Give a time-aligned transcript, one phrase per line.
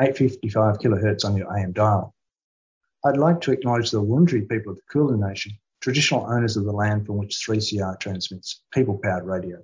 [0.00, 2.14] 855 kilohertz on your AM dial.
[3.04, 6.72] I'd like to acknowledge the Wurundjeri people of the Kulin Nation, traditional owners of the
[6.72, 9.58] land from which 3CR transmits people-powered radio.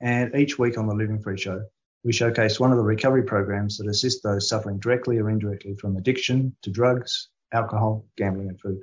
[0.00, 1.64] And each week on the Living Free Show,
[2.04, 5.96] we showcase one of the recovery programs that assist those suffering directly or indirectly from
[5.96, 8.82] addiction to drugs, alcohol, gambling and food.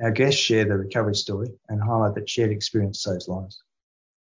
[0.00, 3.62] Our guests share their recovery story and highlight that shared experience saves lives.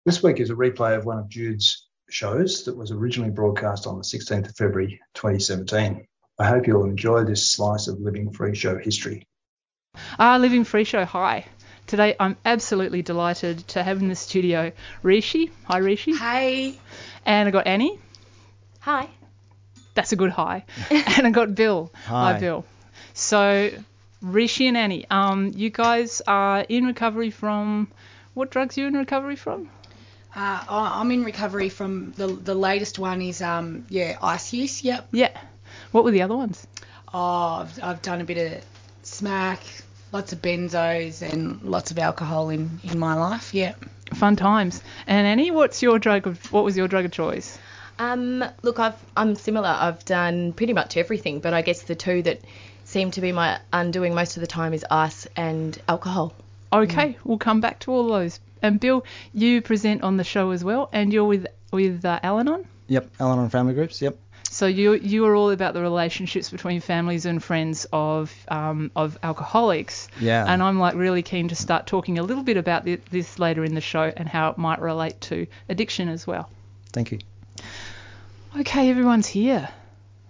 [0.06, 3.98] This week is a replay of one of Jude's shows that was originally broadcast on
[3.98, 6.06] the 16th of February 2017.
[6.38, 9.28] I hope you'll enjoy this slice of Living Free Show history.
[10.20, 11.46] Ah, Living Free Show, hi.
[11.88, 14.72] Today I'm absolutely delighted to have in the studio
[15.04, 15.52] Rishi.
[15.66, 16.16] Hi, Rishi.
[16.16, 16.80] Hey.
[17.26, 18.00] And I got Annie.
[18.82, 19.10] Hi.
[19.94, 20.66] That's a good hi.
[20.90, 21.92] and I got Bill.
[22.06, 22.40] Hi.
[22.40, 22.66] Bill.
[23.14, 23.72] So,
[24.22, 27.88] Rishi and Annie, um, you guys are in recovery from
[28.34, 29.70] what drugs are you in recovery from?
[30.36, 34.84] Uh, I- I'm in recovery from the the latest one is um yeah ice use.
[34.84, 35.08] Yep.
[35.12, 35.32] Yeah.
[35.92, 36.68] What were the other ones?
[37.14, 38.64] Oh, I've, I've done a bit of
[39.04, 39.62] smack,
[40.12, 43.54] lots of benzos, and lots of alcohol in in my life.
[43.54, 43.76] Yeah.
[44.14, 44.84] Fun times.
[45.08, 47.58] And Annie, what's your drug of what was your drug of choice?
[47.98, 49.70] Um, look, I've, I'm similar.
[49.70, 52.42] I've done pretty much everything, but I guess the two that
[52.84, 56.34] seem to be my undoing most of the time is ice and alcohol.
[56.74, 58.40] Okay, we'll come back to all those.
[58.66, 62.66] And Bill, you present on the show as well, and you're with with uh, Al-Anon.
[62.88, 64.02] Yep, Al-Anon family groups.
[64.02, 64.18] Yep.
[64.50, 69.18] So you you are all about the relationships between families and friends of um, of
[69.22, 70.08] alcoholics.
[70.20, 70.46] Yeah.
[70.48, 73.64] And I'm like really keen to start talking a little bit about thi- this later
[73.66, 76.50] in the show and how it might relate to addiction as well.
[76.94, 77.20] Thank you.
[78.58, 79.68] Okay, everyone's here.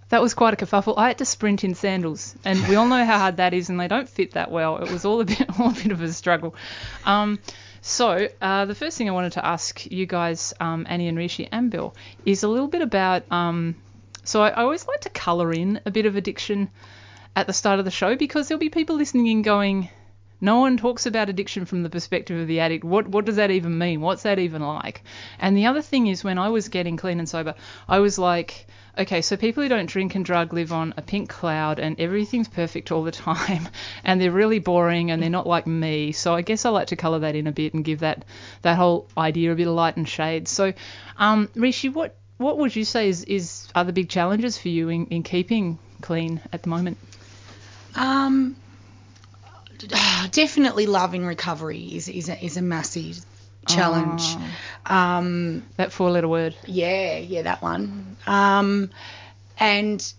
[0.08, 0.94] That was quite a kerfuffle.
[0.96, 3.78] I had to sprint in sandals, and we all know how hard that is, and
[3.78, 4.78] they don't fit that well.
[4.78, 6.54] It was all a bit, all a bit of a struggle.
[7.04, 7.38] Um,
[7.86, 11.48] so uh, the first thing I wanted to ask you guys, um, Annie and Rishi
[11.52, 13.30] and Bill, is a little bit about.
[13.30, 13.76] Um,
[14.24, 16.68] so I, I always like to colour in a bit of addiction
[17.36, 19.88] at the start of the show because there'll be people listening in going,
[20.40, 22.84] no one talks about addiction from the perspective of the addict.
[22.84, 24.00] What what does that even mean?
[24.00, 25.02] What's that even like?
[25.38, 27.54] And the other thing is when I was getting clean and sober,
[27.88, 28.66] I was like,
[28.98, 32.48] okay, so people who don't drink and drug live on a pink cloud and everything's
[32.48, 33.68] perfect all the time
[34.04, 36.12] and they're really boring and they're not like me.
[36.12, 38.24] So I guess I like to colour that in a bit and give that
[38.62, 40.48] that whole idea a bit of light and shade.
[40.48, 40.72] So
[41.16, 44.90] um Rishi, what what would you say is, is are the big challenges for you
[44.90, 46.98] in, in keeping clean at the moment?
[47.94, 48.56] Um.
[50.30, 53.18] Definitely love in recovery is is a, is a massive
[53.66, 54.36] challenge.
[54.84, 55.62] Um.
[55.76, 56.54] That four letter word.
[56.66, 58.16] Yeah, yeah, that one.
[58.26, 58.90] Um,
[59.58, 60.12] and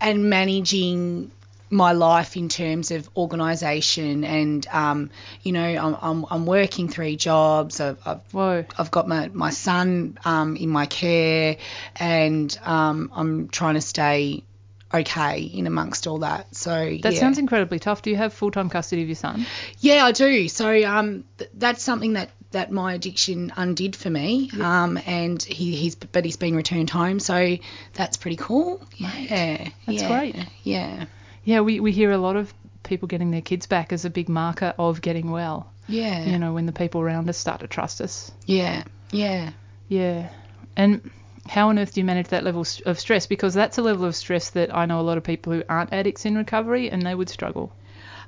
[0.00, 1.30] and managing
[1.70, 5.10] my life in terms of organisation and um,
[5.42, 7.80] you know I'm, I'm, I'm working three jobs.
[7.80, 8.64] I've, I've Whoa.
[8.78, 11.56] I've got my my son um, in my care,
[11.96, 14.44] and um, I'm trying to stay
[14.92, 16.54] okay in amongst all that.
[16.54, 16.70] So
[17.02, 17.20] That yeah.
[17.20, 18.02] sounds incredibly tough.
[18.02, 19.46] Do you have full time custody of your son?
[19.80, 20.48] Yeah, I do.
[20.48, 24.50] So um, th- that's something that, that my addiction undid for me.
[24.60, 27.56] Um, and he, he's but he's been returned home, so
[27.92, 28.80] that's pretty cool.
[28.96, 30.36] Yeah, That's yeah, great.
[30.62, 31.04] Yeah,
[31.44, 34.30] Yeah, we, we hear a lot of people getting their kids back as a big
[34.30, 35.70] marker of getting well.
[35.88, 38.30] yeah, You know, when the people around us start to trust us.
[38.46, 39.50] yeah, yeah.
[39.88, 40.30] Yeah.
[40.76, 41.10] And
[41.48, 43.26] how on earth do you manage that level of stress?
[43.26, 45.92] Because that's a level of stress that I know a lot of people who aren't
[45.92, 47.72] addicts in recovery and they would struggle.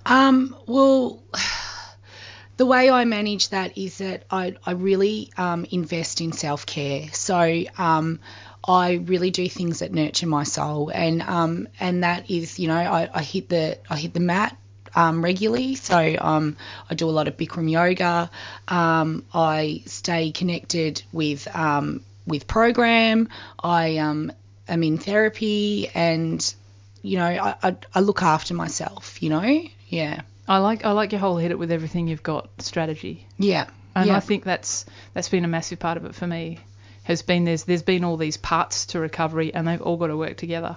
[0.07, 1.23] Um, well,
[2.57, 7.09] the way I manage that is that I, I really um, invest in self care.
[7.13, 8.21] So um,
[8.67, 12.77] I really do things that nurture my soul, and um, and that is, you know,
[12.77, 14.57] I, I hit the I hit the mat
[14.95, 15.75] um, regularly.
[15.77, 16.57] So um,
[16.89, 18.31] I do a lot of Bikram yoga.
[18.69, 23.29] Um, I stay connected with um, with program.
[23.63, 24.33] I um,
[24.69, 26.55] am in therapy, and
[27.03, 29.23] you know, I, I, I look after myself.
[29.23, 32.49] You know, yeah, I like I like your whole hit it with everything you've got
[32.63, 33.27] strategy.
[33.39, 34.17] yeah, And yeah.
[34.17, 34.85] I think that's
[35.15, 36.59] that's been a massive part of it for me.
[37.05, 40.17] Has been there's there's been all these parts to recovery and they've all got to
[40.17, 40.77] work together.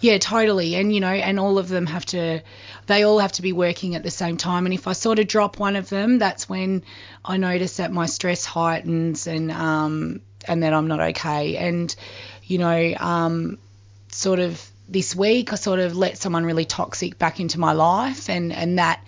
[0.00, 0.76] Yeah, totally.
[0.76, 2.42] And you know, and all of them have to
[2.86, 4.66] they all have to be working at the same time.
[4.66, 6.84] And if I sort of drop one of them, that's when
[7.24, 11.56] I notice that my stress heightens and um and that I'm not okay.
[11.56, 11.94] And
[12.44, 13.58] you know, um
[14.08, 18.28] sort of this week I sort of let someone really toxic back into my life,
[18.28, 19.02] and and that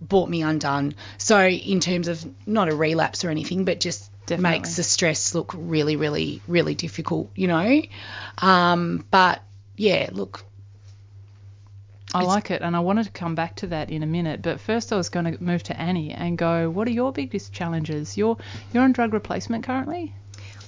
[0.00, 0.94] brought me undone.
[1.18, 4.58] So in terms of not a relapse or anything, but just Definitely.
[4.58, 7.82] makes the stress look really, really, really difficult, you know.
[8.38, 9.42] Um, but
[9.76, 10.44] yeah, look,
[12.14, 14.42] I like it, and I wanted to come back to that in a minute.
[14.42, 17.52] But first, I was going to move to Annie and go, what are your biggest
[17.52, 18.16] challenges?
[18.16, 18.36] You're
[18.72, 20.14] you're on drug replacement currently.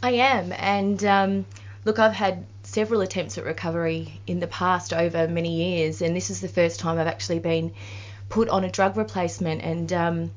[0.02, 1.46] I am, and um,
[1.84, 6.30] look, I've had several attempts at recovery in the past over many years, and this
[6.30, 7.72] is the first time I've actually been
[8.28, 9.62] put on a drug replacement.
[9.62, 10.30] And um,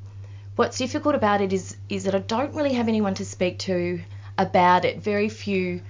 [0.56, 4.01] what's difficult about it is is that I don't really have anyone to speak to
[4.38, 5.01] about it.
[5.01, 5.81] Very few.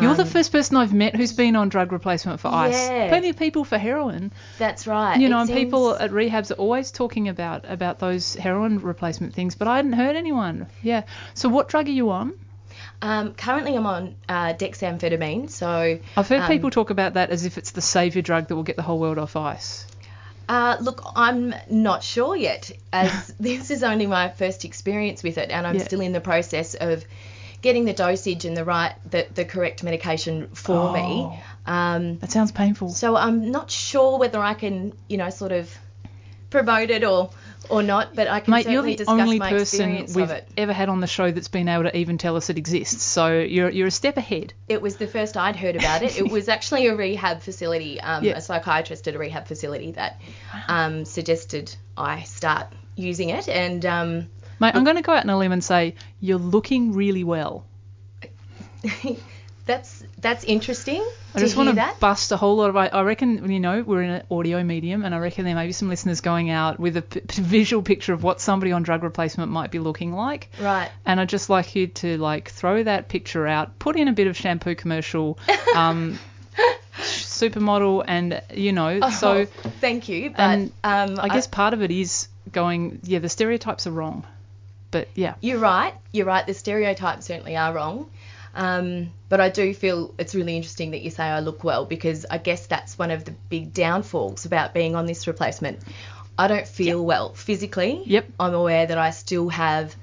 [0.00, 2.88] You're the um, first person I've met who's been on drug replacement for ice.
[2.88, 3.08] Yeah.
[3.08, 4.32] Plenty of people for heroin.
[4.58, 5.20] That's right.
[5.20, 8.78] You It know, and seems- people at rehabs are always talking about about those heroin
[8.78, 10.66] replacement things, but I hadn't heard anyone.
[10.82, 11.02] Yeah.
[11.34, 12.32] So what drug are you on?
[13.02, 17.44] Um, currently, I'm on uh, dexamphetamine, so I've heard Um, people talk about that as
[17.44, 19.86] if it's the savior drug that will get the whole world off ice.
[20.48, 25.50] Uh, look, I'm not sure yet, as this is only my first experience with it,
[25.50, 25.82] and I'm Yeah.
[25.84, 27.04] still in the process of
[27.60, 30.92] getting the dosage and the right, the, the correct medication for Oh.
[30.92, 31.28] me.
[31.66, 32.90] Um, That sounds painful.
[32.90, 35.76] so I'm not sure whether I can, you know, sort of
[36.50, 37.30] promote it or
[37.68, 41.06] or not, but I can Mate, you're the only person we've ever had on the
[41.06, 43.02] show that's been able to even tell us it exists.
[43.02, 44.54] So you're you're a step ahead.
[44.68, 46.18] It was the first I'd heard about it.
[46.18, 48.36] It was actually a rehab facility, um, Yeah.
[48.36, 50.20] a psychiatrist at a rehab facility that
[50.68, 54.28] um, suggested I start using it, and um,
[54.60, 57.66] Mate, I'm going to go out on a limb and say you're looking really well.
[59.64, 61.04] that's that's interesting
[61.34, 61.98] I just want to that.
[62.00, 62.76] bust a whole lot of.
[62.76, 65.66] I I reckon you know we're in an audio medium, and I reckon there may
[65.66, 69.02] be some listeners going out with a p- visual picture of what somebody on drug
[69.02, 70.48] replacement might be looking like.
[70.60, 70.90] Right.
[71.06, 74.26] And I'd just like you to like throw that picture out, put in a bit
[74.26, 75.38] of shampoo commercial,
[75.74, 76.18] um,
[76.98, 79.08] supermodel, and you know.
[79.10, 79.44] So Oh,
[79.80, 83.00] thank you, but and um, I guess part of it is going.
[83.04, 84.26] Yeah, the stereotypes are wrong,
[84.90, 85.36] but yeah.
[85.40, 85.94] you're right.
[86.12, 86.46] You're right.
[86.46, 88.10] The stereotypes certainly are wrong.
[88.54, 92.26] Um, but I do feel it's really interesting that you say I look well because
[92.30, 95.80] I guess that's one of the big downfalls about being on this replacement.
[96.38, 98.02] I don't feel well physically.
[98.06, 98.26] Yep.
[98.40, 99.94] I'm aware that I still have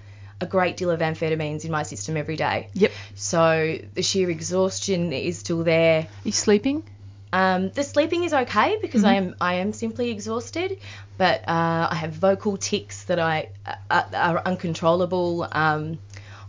[0.41, 2.69] a great deal of amphetamines in my system every day.
[2.73, 2.91] Yep.
[3.15, 6.01] So the sheer exhaustion is still there.
[6.01, 6.83] Are you sleeping?
[7.31, 10.79] Um, the sleeping is okay because I am I am simply exhausted,
[11.17, 15.47] but uh, I have vocal tics that I uh, are uncontrollable.
[15.51, 15.99] Um,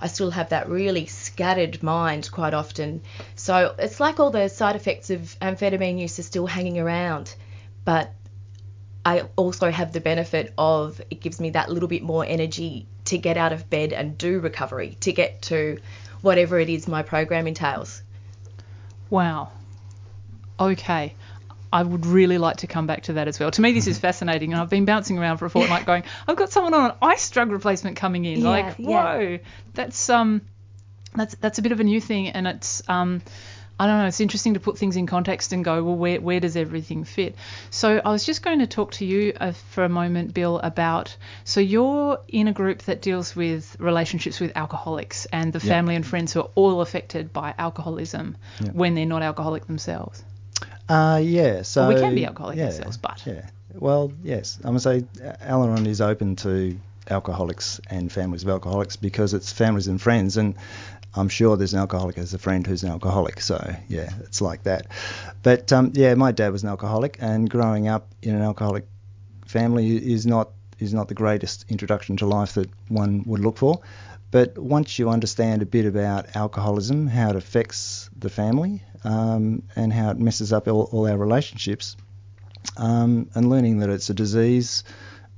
[0.00, 1.04] I still have that really
[1.40, 3.00] scattered mind quite often.
[3.34, 7.34] So it's like all the side effects of amphetamine use are still hanging around,
[7.82, 8.12] but
[9.06, 13.16] I also have the benefit of it gives me that little bit more energy to
[13.16, 15.78] get out of bed and do recovery, to get to
[16.20, 18.02] whatever it is my program entails.
[19.08, 19.50] Wow.
[20.60, 21.14] Okay.
[21.72, 23.50] I would really like to come back to that as well.
[23.50, 26.36] To me, this is fascinating, and I've been bouncing around for a fortnight, going, "I've
[26.36, 28.88] got someone on an ice drug replacement coming in." Yeah, like, yeah.
[28.88, 29.38] whoa,
[29.72, 30.42] that's um,
[31.14, 33.22] that's that's a bit of a new thing, and it's um,
[33.78, 34.06] I don't know.
[34.06, 37.34] It's interesting to put things in context and go, well, where where does everything fit?
[37.70, 41.16] So I was just going to talk to you uh, for a moment, Bill, about
[41.44, 46.06] so you're in a group that deals with relationships with alcoholics and the family and
[46.06, 48.36] friends who are all affected by alcoholism
[48.72, 50.22] when they're not alcoholic themselves.
[50.88, 51.62] Uh, yeah.
[51.62, 53.48] So we can be alcoholic yeah, ourselves, but- yeah.
[53.72, 54.58] Well, yes.
[54.58, 55.04] I'm gonna say
[55.40, 56.76] Al-Anon is open to
[57.08, 60.54] alcoholics and families of alcoholics because it's families and friends, and
[61.14, 63.40] I'm sure there's an alcoholic as a friend who's an alcoholic.
[63.40, 64.86] So yeah, it's like that.
[65.42, 68.86] But um, yeah, my dad was an alcoholic, and growing up in an alcoholic
[69.46, 73.80] family is not is not the greatest introduction to life that one would look for.
[74.30, 79.92] But once you understand a bit about alcoholism, how it affects the family, um, and
[79.92, 81.96] how it messes up all, all our relationships,
[82.76, 84.84] um, and learning that it's a disease,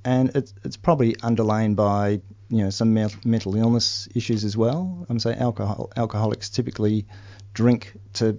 [0.05, 5.07] and it's, it's probably underlain by you know some me- mental illness issues as well.
[5.09, 7.07] I'm saying alcohol alcoholics typically
[7.55, 8.39] drink to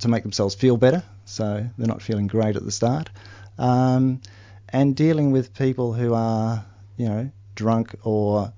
[0.00, 3.10] to make themselves feel better, so they're not feeling great at the start,
[3.58, 4.20] um,
[4.68, 6.64] and dealing with people who are
[6.96, 8.52] you know drunk or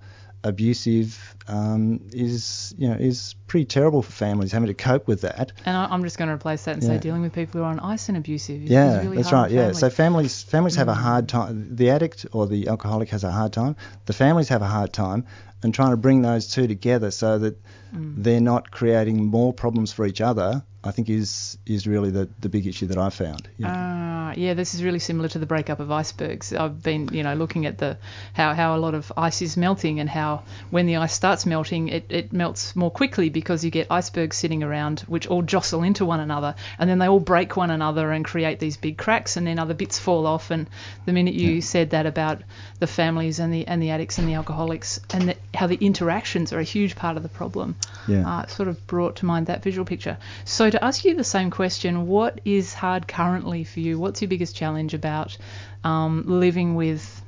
[0.44, 5.52] abusive um, is you know is pretty terrible for families having to cope with that.
[5.64, 7.70] And I, I'm just going to replace that and say dealing with people who are
[7.70, 8.62] on ice and abusive.
[8.64, 9.50] is- Yeah, is really that's right.
[9.50, 11.74] Yeah, so families families have a hard time.
[11.76, 13.76] The addict or the alcoholic has a hard time.
[14.06, 15.24] The families have a hard time,
[15.62, 17.56] and trying to bring those two together so that
[17.92, 22.48] they're not creating more problems for each other I think is is really the, the
[22.48, 23.48] big issue that I found.
[23.58, 23.72] Yeah.
[23.74, 26.52] Ah, yeah, this is really similar to the breakup of icebergs.
[26.52, 27.98] I've been, you know, looking at the
[28.32, 31.88] how, how a lot of ice is melting and how when the ice starts melting,
[31.88, 36.04] it, it melts more quickly because you get icebergs sitting around which all jostle into
[36.04, 39.46] one another and then they all break one another and create these big cracks and
[39.46, 40.50] then other bits fall off.
[40.50, 40.68] And
[41.04, 41.60] the minute you Yeah.
[41.60, 42.42] said that about
[42.78, 46.52] the families and the and the addicts and the alcoholics and the, how the interactions
[46.52, 47.76] are a huge part of the problem,
[48.06, 48.38] Yeah.
[48.38, 50.18] uh, it sort of brought to mind that visual picture.
[50.44, 53.98] So to ask you the same question, what is hard currently for you?
[53.98, 55.36] What's your biggest challenge about
[55.84, 57.22] um, living with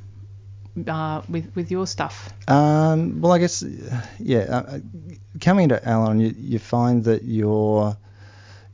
[0.87, 2.33] uh, with with your stuff?
[2.49, 3.64] Um, well, I guess,
[4.19, 4.38] yeah.
[4.40, 4.78] Uh,
[5.40, 7.97] coming to Al-Anon, you, you find that you're,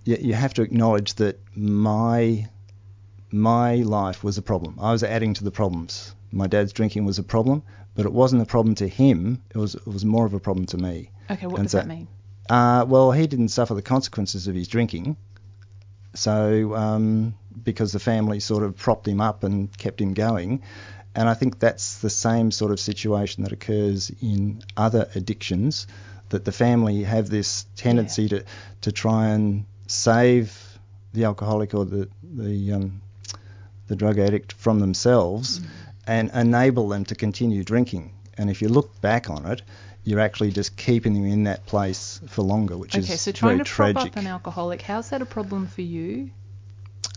[0.05, 2.47] you, you have to acknowledge that my,
[3.31, 4.79] my life was a problem.
[4.81, 6.15] I was adding to the problems.
[6.31, 7.63] My dad's drinking was a problem,
[7.95, 9.41] but it wasn't a problem to him.
[9.55, 11.11] It was it was more of a problem to me.
[11.31, 12.09] Okay, what And does so- that mean?
[12.49, 15.17] Uh, well, he didn't suffer the consequences of his drinking.
[16.15, 20.63] So, um, because the family sort of propped him up and kept him going.
[21.15, 25.87] And I think that's the same sort of situation that occurs in other addictions,
[26.31, 28.45] that the family have this tendency to,
[28.83, 30.79] to try and save
[31.13, 33.01] the alcoholic or the, the, um,
[33.87, 35.61] the drug addict from themselves
[36.07, 38.13] and enable them to continue drinking.
[38.39, 39.63] And if you look back on it,
[40.05, 43.57] you're actually just keeping them in that place for longer, which Okay, is so trying
[43.59, 44.13] very to prop tragic.
[44.13, 46.31] up an alcoholic, how's that a problem for you?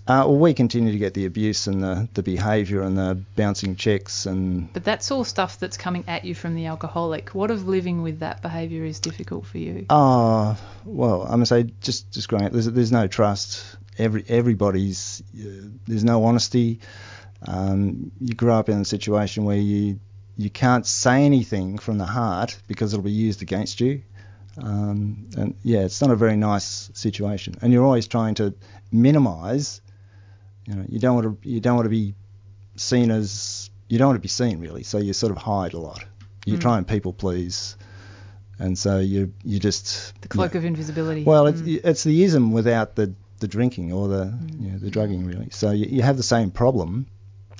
[0.07, 3.75] Uh, well, we continue to get the abuse and the, the behaviour and the bouncing
[3.75, 7.31] checks and But that's all stuff that's coming at you from the alcoholic.
[7.31, 9.85] What of living with that behaviour is difficult for you?
[9.89, 13.65] oh well, I'm gonna say just just growing up, there's there's no trust.
[13.97, 16.79] Every everybody's uh, there's no honesty.
[17.45, 19.99] Um, you grow up in a situation where you
[20.37, 24.01] you can't say anything from the heart because it'll be used against you.
[24.61, 27.55] Um, and yeah, it's not a very nice situation.
[27.61, 28.53] And you're always trying to
[28.91, 29.81] minimise.
[30.67, 32.13] You know, you don't want to you don't want to be
[32.75, 34.83] seen as you don't want to be seen really.
[34.83, 36.03] So you sort of hide a lot.
[36.45, 36.61] You Mm.
[36.61, 37.75] try and people please,
[38.59, 41.23] and so you you just The cloak of invisibility.
[41.23, 41.79] well, it's, Mm.
[41.83, 45.49] it's the ism without the, the drinking or the you know, the drugging really.
[45.51, 47.05] So you, you have the same problem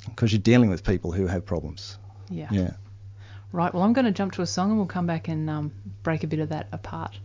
[0.05, 1.98] because you're dealing with people who have problems.
[2.29, 2.48] Yeah.
[2.51, 2.72] Yeah.
[3.51, 5.72] Right, well, I'm going to jump to a song and we'll come back and um,
[6.03, 7.17] break a bit of that apart.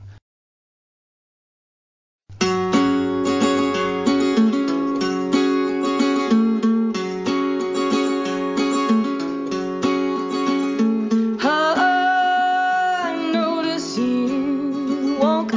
[11.44, 15.52] I notice you won't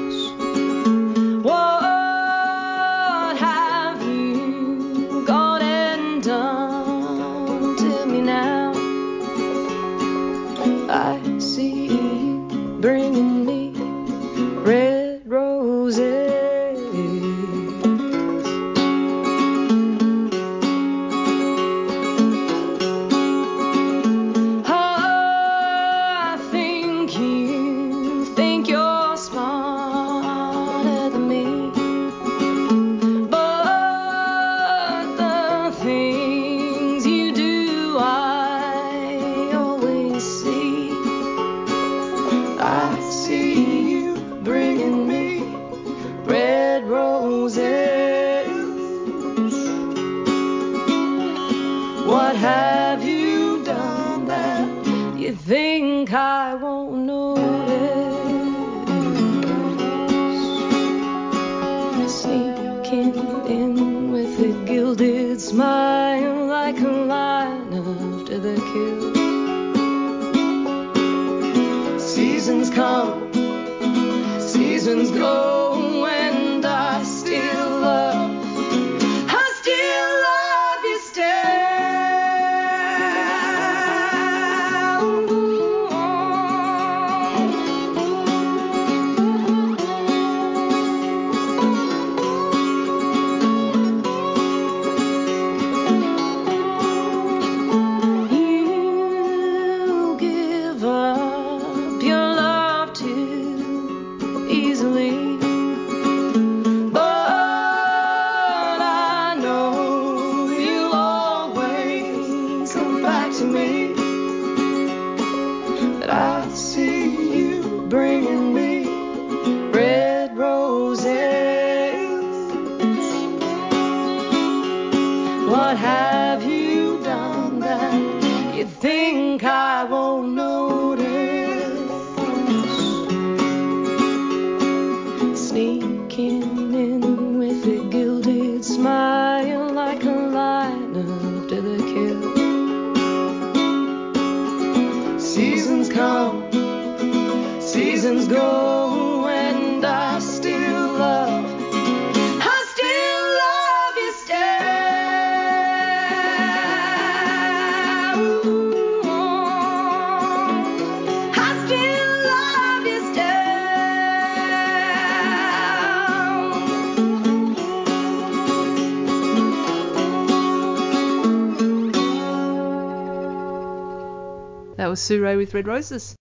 [175.10, 176.16] Was with Red Roses.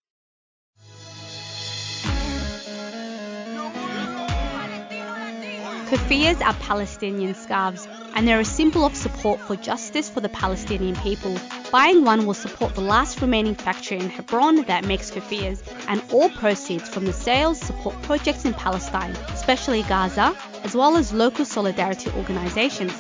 [5.90, 10.96] Kufiyas are Palestinian scarves, and they're a symbol of support for justice for the Palestinian
[10.98, 11.38] people.
[11.72, 16.30] Buying one will support the last remaining factory in Hebron that makes kufiyas, and all
[16.30, 22.12] proceeds from the sales support projects in Palestine, especially Gaza, as well as local solidarity
[22.18, 22.94] organizations.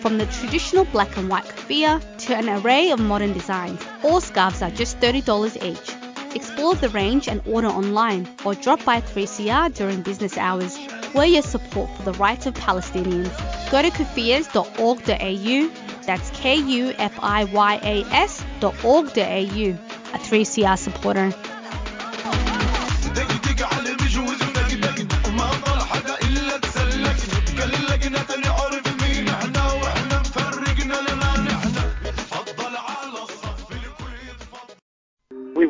[0.00, 4.62] From the traditional black and white kufiya to an array of modern designs, all scarves
[4.62, 6.36] are just $30 each.
[6.36, 10.78] Explore the range and order online or drop by 3CR during business hours.
[11.14, 13.30] We're your support for the rights of Palestinians.
[13.70, 15.70] Go to kufiyas.org.au,
[16.06, 21.51] that's K U F I Y A S.org.au, a 3CR supporter.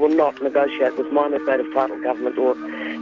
[0.03, 2.57] Will not negotiate with minor state of title government or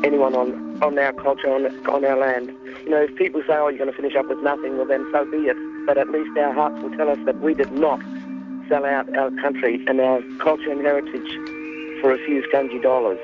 [0.05, 2.55] anyone on, on our culture, on, on our land.
[2.85, 5.09] You know, if people say, oh, you're going to finish up with nothing, well, then
[5.11, 5.57] so be it.
[5.87, 8.01] But at least our hearts will tell us that we did not
[8.69, 11.31] sell out our country and our culture and heritage
[12.03, 13.19] for a few scungy dollars.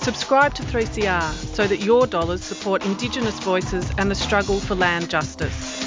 [0.00, 5.10] Subscribe to 3CR so that your dollars support Indigenous voices and the struggle for land
[5.10, 5.79] justice.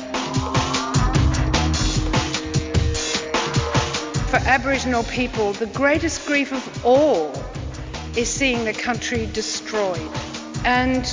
[4.34, 7.32] For Aboriginal people, the greatest grief of all
[8.18, 10.10] is seeing the country destroyed.
[10.66, 11.06] And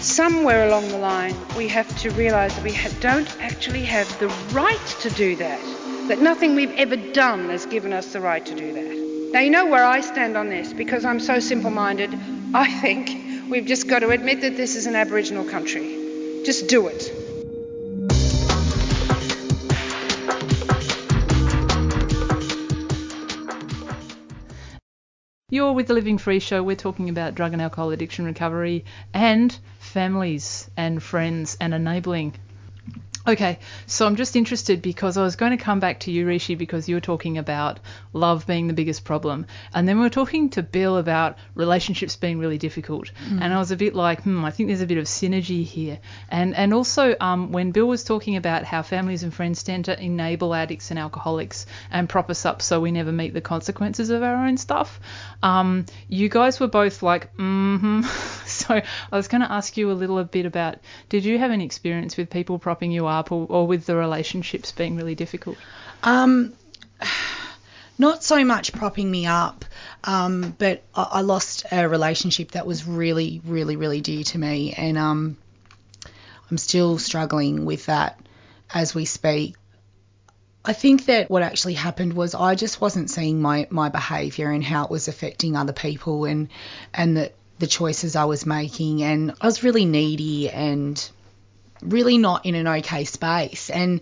[0.00, 4.86] somewhere along the line, we have to realise that we don't actually have the right
[5.00, 5.60] to do that.
[6.08, 9.30] That nothing we've ever done has given us the right to do that.
[9.34, 12.18] Now, you know where I stand on this because I'm so simple minded.
[12.54, 16.42] I think we've just got to admit that this is an Aboriginal country.
[16.46, 17.27] Just do it.
[25.50, 26.62] You're with the Living Free Show.
[26.62, 28.84] We're talking about drug and alcohol addiction recovery
[29.14, 32.34] and families and friends and enabling.
[33.26, 36.54] Okay, so I'm just interested because I was going to come back to you, Rishi,
[36.54, 37.78] because you were talking about
[38.12, 39.46] love being the biggest problem.
[39.74, 43.10] And then we were talking to Bill about relationships being really difficult.
[43.28, 43.42] Mm.
[43.42, 45.98] And I was a bit like, hmm, I think there's a bit of synergy here.
[46.30, 50.00] And and also um, when Bill was talking about how families and friends tend to
[50.00, 54.22] enable addicts and alcoholics and prop us up so we never meet the consequences of
[54.22, 55.00] our own stuff,
[55.42, 58.00] um, you guys were both like, mm-hmm.
[58.66, 61.64] so I was going to ask you a little bit about, did you have any
[61.64, 65.56] experience with people propping you up or, or with the relationships being really difficult?
[66.02, 66.52] Um,
[67.98, 69.64] not so much propping me up,
[70.04, 74.72] um, but I, I lost a relationship that was really, really, really dear to me,
[74.72, 75.36] and um,
[76.50, 78.18] I'm still struggling with that
[78.72, 79.56] as we speak.
[80.64, 84.62] I think that what actually happened was I just wasn't seeing my, my behaviour and
[84.62, 86.48] how it was affecting other people and
[86.92, 91.10] and the the choices I was making and I was really needy and
[91.82, 94.00] really not in an okay space and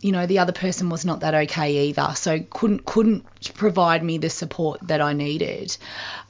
[0.00, 4.18] you know the other person was not that okay either so couldn't couldn't provide me
[4.18, 5.76] the support that I needed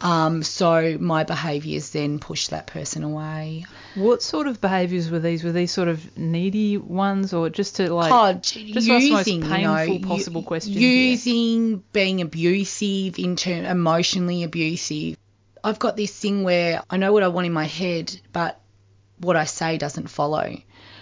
[0.00, 5.44] um, so my behaviours then pushed that person away What sort of behaviours were these?
[5.44, 9.38] Were these sort of needy ones, or just to like oh, just using, most you
[9.40, 10.72] know, painful u- possible question?
[10.72, 11.10] here.
[11.10, 15.18] Using, being abusive, in term, emotionally abusive.
[15.64, 18.60] I've got this thing where I know what I want in my head, but
[19.18, 20.56] what I say doesn't follow.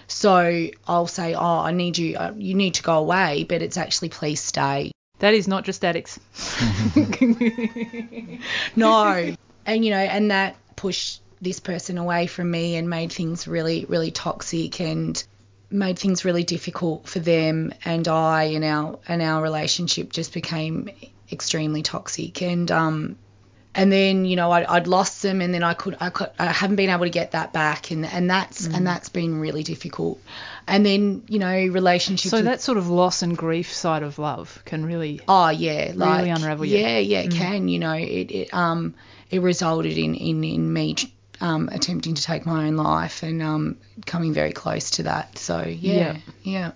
[0.07, 3.77] So I'll say, oh, I need you, uh, you need to go away, but it's
[3.77, 4.93] actually please stay.
[5.21, 6.19] That is not just addicts.
[8.77, 9.35] No.
[9.67, 13.85] and, you know, and that pushed this person away from me and made things really,
[13.87, 15.23] really toxic and
[15.71, 20.91] made things really difficult for them and I and our and our relationship just became
[21.31, 23.17] extremely toxic and um
[23.75, 26.47] and then you know I'd, I'd lost them and then I could I could I
[26.47, 28.77] haven't been able to get that back and and that's Mm.
[28.77, 30.21] and that's been really difficult
[30.67, 34.19] and then you know relationships so with- that sort of loss and grief side of
[34.19, 36.79] love can really Oh yeah, like really unravel you.
[36.79, 37.37] Yeah, yeah, it Mm.
[37.39, 37.69] can.
[37.69, 38.95] You know, it, it um
[39.31, 40.97] it resulted in in in me
[41.41, 45.39] um attempting to take my own life and um coming very close to that.
[45.39, 46.73] So yeah, yeah.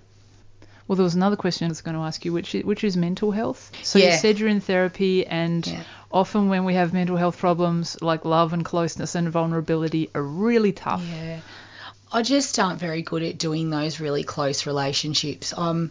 [0.86, 2.96] Well, there was another question I was going to ask you, which is, which is
[2.96, 3.72] mental health.
[3.82, 8.24] So you said you're in therapy, and often when we have mental health problems, like
[8.24, 11.02] love and closeness and vulnerability, are really tough.
[11.10, 11.40] Yeah.
[12.12, 15.52] I just aren't very good at doing those really close relationships.
[15.56, 15.90] Um,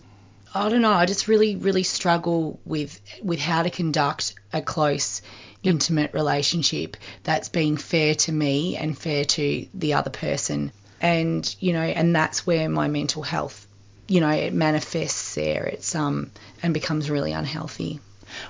[0.54, 0.94] I don't know.
[0.94, 5.22] I just really, really struggle with with how to conduct a close,
[5.64, 10.72] intimate relationship that's being fair to me and fair to the other person.
[11.02, 13.68] And you know, and that's where my mental health,
[14.14, 15.64] you know, it manifests there.
[15.64, 16.30] It's um
[16.62, 18.00] and becomes really unhealthy.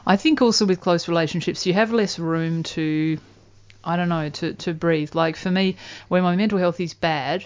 [0.05, 3.17] I think also with close relationships, you have less room to,
[3.81, 5.15] I don't know, to, to breathe.
[5.15, 5.77] Like for me,
[6.09, 7.45] when my mental health is bad,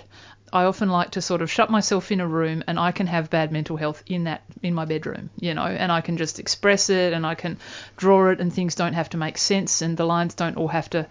[0.51, 3.29] I often like to sort of shut myself in a room and I can have
[3.29, 6.89] bad mental health in that in my bedroom, you know, and I can just express
[6.89, 7.57] it and I can
[7.97, 10.89] draw it and things don't have to make sense and the lines don't all have
[10.91, 11.05] to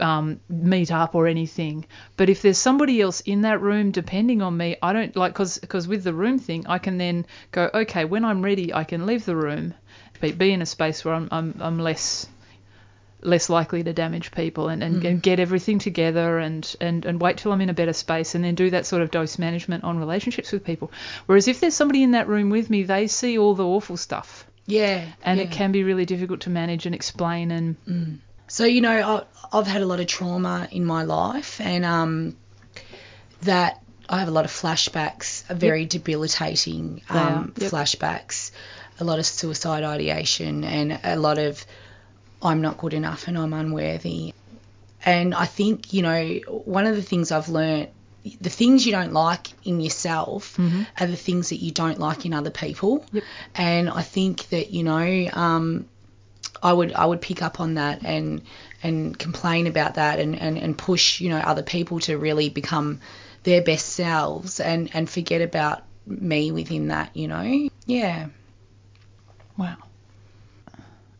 [0.00, 1.84] um, meet up or anything.
[2.16, 5.58] But if there's somebody else in that room depending on me, I don't like because
[5.58, 9.06] because with the room thing, I can then go okay when I'm ready, I can
[9.06, 9.74] leave the room,
[10.20, 12.26] be, be in a space where I'm I'm, I'm less
[13.22, 17.36] less likely to damage people and, and, and, get everything together and, and, and wait
[17.36, 19.98] till I'm in a better space and then do that sort of dose management on
[19.98, 20.90] relationships with people.
[21.26, 24.46] Whereas if there's somebody in that room with me, they see all the awful stuff.
[24.66, 25.04] Yeah.
[25.22, 25.44] And yeah.
[25.44, 28.18] it can be really difficult to manage and explain and mm.
[28.50, 28.90] So, you know,
[29.52, 32.36] I, I've had a lot of trauma in my life and um,
[33.42, 35.90] that I have a lot of flashbacks, very yep.
[35.90, 37.70] debilitating um, yep.
[37.70, 38.50] flashbacks,
[38.98, 41.64] a lot of suicide ideation and a lot of
[42.42, 44.34] I'm not good enough and I'm unworthy.
[45.04, 47.88] And I think, you know, one of the things I've learned
[48.40, 50.82] the things you don't like in yourself mm-hmm.
[50.98, 53.06] are the things that you don't like in other people.
[53.12, 53.24] Yep.
[53.54, 55.88] And I think that, you know, um,
[56.62, 58.42] I would I would pick up on that and
[58.82, 63.00] and complain about that and, and, and push, you know, other people to really become
[63.42, 67.68] their best selves and, and forget about me within that, you know?
[67.86, 68.28] Yeah.
[69.56, 69.76] Wow.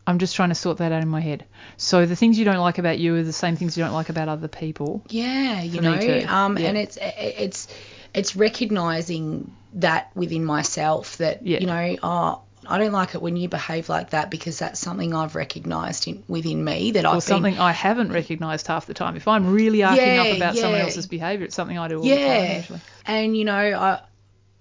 [0.07, 1.45] I'm just trying to sort that out in my head.
[1.77, 4.09] So the things you don't like about you are the same things you don't like
[4.09, 5.03] about other people.
[5.09, 5.93] Yeah, you know,
[6.27, 6.69] um, yeah.
[6.69, 7.69] and it's it's
[8.13, 11.61] it's recognizing that within myself that yeah.
[11.61, 15.15] you know, oh, I don't like it when you behave like that because that's something
[15.15, 18.95] I've recognised in, within me that or I've something been, I haven't recognised half the
[18.95, 19.17] time.
[19.17, 20.61] If I'm really arcing yeah, up about yeah.
[20.61, 22.17] someone else's behaviour, it's something I do all yeah.
[22.17, 22.57] the time.
[22.57, 22.81] Usually.
[23.07, 24.01] And you know, I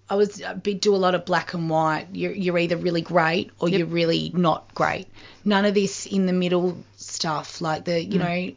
[0.10, 2.08] I was I do a lot of black and white.
[2.14, 3.78] You're you're either really great or Yep.
[3.78, 5.08] you're really not great.
[5.46, 8.24] None of this in the middle stuff like the you Mm.
[8.50, 8.56] know,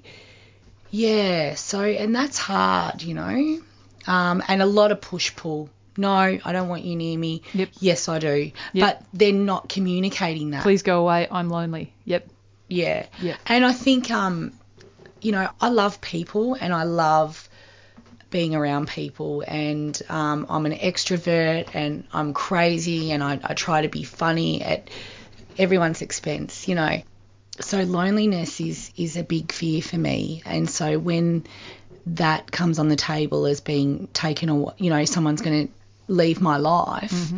[0.90, 1.55] yeah.
[1.57, 3.61] So and that's hard, you know,
[4.07, 5.68] um, and a lot of push pull.
[5.96, 7.42] No, I don't want you near me.
[7.52, 7.68] Yep.
[7.81, 8.52] Yes, I do.
[8.72, 9.00] Yep.
[9.00, 10.62] But they're not communicating that.
[10.62, 11.28] Please go away.
[11.31, 11.92] I'm lonely.
[12.05, 12.28] Yep.
[12.68, 13.07] Yeah.
[13.20, 13.37] Yeah.
[13.46, 14.52] And I think, um,
[15.20, 17.48] you know, I love people and I love
[18.31, 23.83] being around people and um, I'm an extrovert and I'm crazy and I, I try
[23.83, 24.88] to be funny at
[25.59, 27.02] everyone's expense, you know.
[27.61, 31.44] So loneliness is is a big fear for me, and so when
[32.07, 35.72] that comes on the table as being taken away, you know, someone's going to
[36.12, 37.33] leave my life,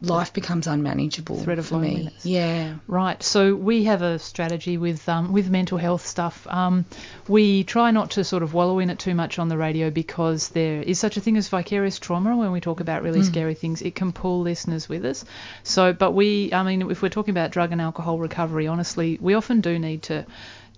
[0.00, 1.44] life becomes unmanageable Mm-hmm.
[1.44, 2.10] Threat of for me.
[2.22, 2.74] Yeah.
[2.86, 3.22] Right.
[3.22, 6.46] So we have a strategy with um, with mental health stuff.
[6.46, 6.84] Um,
[7.28, 10.50] we try not to sort of wallow in it too much on the radio because
[10.50, 13.82] there is such a thing as vicarious trauma when we talk about really scary things.
[13.82, 15.24] It can pull listeners with us.
[15.62, 19.34] So, but we, I mean, if we're talking about drug and alcohol recovery, honestly, we
[19.34, 20.26] often do need to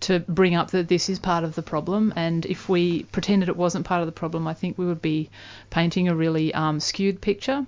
[0.01, 2.13] to bring up that this is part of the problem.
[2.17, 5.31] And if we pretended it wasn't part of the problem, I think we would be
[5.71, 7.67] painting a really um, skewed picture.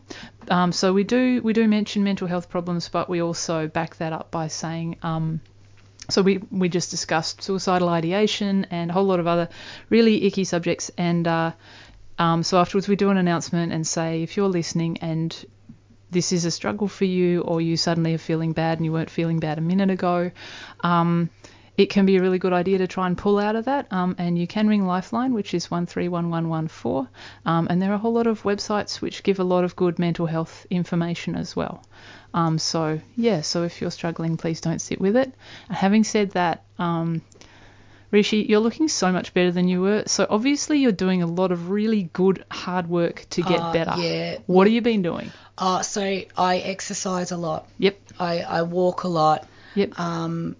[0.50, 4.12] Um, so we do we do mention mental health problems, but we also back that
[4.12, 4.96] up by saying.
[5.02, 5.40] Um,
[6.10, 9.50] so we, we just discussed suicidal ideation and a whole lot of other
[9.90, 10.90] really icky subjects.
[10.96, 11.52] And uh,
[12.18, 15.36] um, so afterwards we do an announcement and say if you're listening and
[16.10, 19.10] this is a struggle for you, or you suddenly are feeling bad and you weren't
[19.10, 20.30] feeling bad a minute ago,
[20.80, 21.28] um,
[21.78, 23.86] it can be a really good idea to try and pull out of that.
[23.92, 27.08] Um, and you can ring Lifeline, which is 131114.
[27.46, 29.98] Um, and there are a whole lot of websites which give a lot of good
[29.98, 31.82] mental health information as well.
[32.34, 35.32] Um, so, yeah, so if you're struggling, please don't sit with it.
[35.70, 37.22] Having said that, um,
[38.10, 40.02] Rishi, you're looking so much better than you were.
[40.06, 43.94] So obviously you're doing a lot of really good hard work to get Uh, better.
[43.98, 44.38] yeah.
[44.46, 45.30] What have you been doing?
[45.56, 46.00] Uh, so
[46.36, 47.68] I exercise a lot.
[47.78, 47.98] Yep.
[48.18, 49.46] I, I walk a lot.
[49.74, 50.00] Yep.
[50.00, 50.56] Um,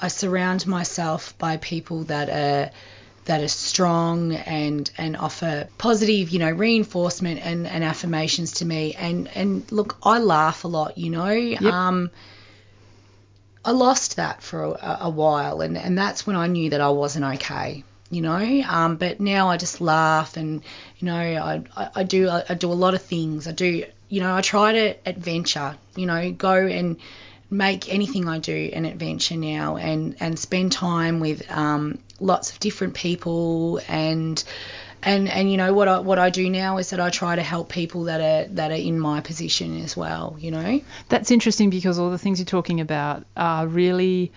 [0.00, 2.70] I surround myself by people that are
[3.26, 8.94] that are strong and and offer positive, you know, reinforcement and, and affirmations to me.
[8.94, 11.54] And and look, I laugh a lot, you know.
[11.70, 12.10] Um,
[13.64, 16.90] I lost that for a, a while, and and that's when I knew that I
[16.90, 17.84] wasn't okay.
[18.08, 20.62] You know, um, but now I just laugh, and
[20.98, 23.48] you know, I, I, I do I do a lot of things.
[23.48, 25.76] I do, you know, I try to adventure.
[25.96, 26.98] You know, go and
[27.50, 32.60] make anything I do an adventure now and, and spend time with um, lots of
[32.60, 34.42] different people and
[35.02, 37.42] and and you know what I what I do now is that I try to
[37.42, 40.80] help people that are that are in my position as well, you know.
[41.08, 44.32] That's interesting because all the things you're talking about are really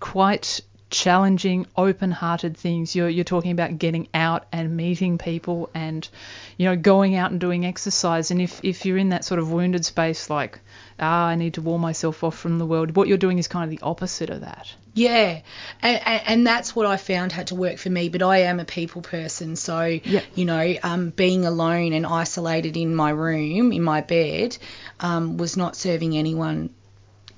[0.00, 0.60] quite
[0.94, 2.94] challenging, open-hearted things.
[2.94, 6.08] You're you're talking about getting out and meeting people, and
[6.56, 8.30] you know going out and doing exercise.
[8.30, 10.60] And if if you're in that sort of wounded space, like
[11.00, 13.64] ah, I need to wall myself off from the world, what you're doing is kind
[13.64, 14.72] of the opposite of that.
[14.94, 15.40] Yeah,
[15.82, 18.08] and, and, and that's what I found had to work for me.
[18.08, 22.94] But I am a people person, so you know, um, being alone and isolated in
[22.94, 24.56] my room, in my bed,
[25.00, 26.70] um, was not serving anyone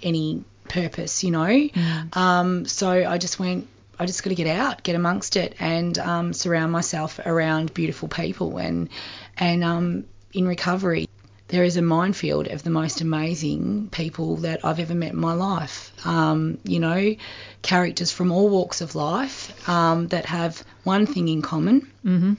[0.02, 1.68] any purpose, you know.
[2.12, 3.68] Um, so I just went.
[3.98, 8.08] I just got to get out, get amongst it, and um, surround myself around beautiful
[8.08, 8.58] people.
[8.58, 8.90] And
[9.38, 11.08] and um, in recovery,
[11.48, 15.32] there is a minefield of the most amazing people that I've ever met in my
[15.32, 15.92] life.
[16.04, 17.16] Um, you know,
[17.62, 22.34] characters from all walks of life um, that have one thing in common, Mm-hmm.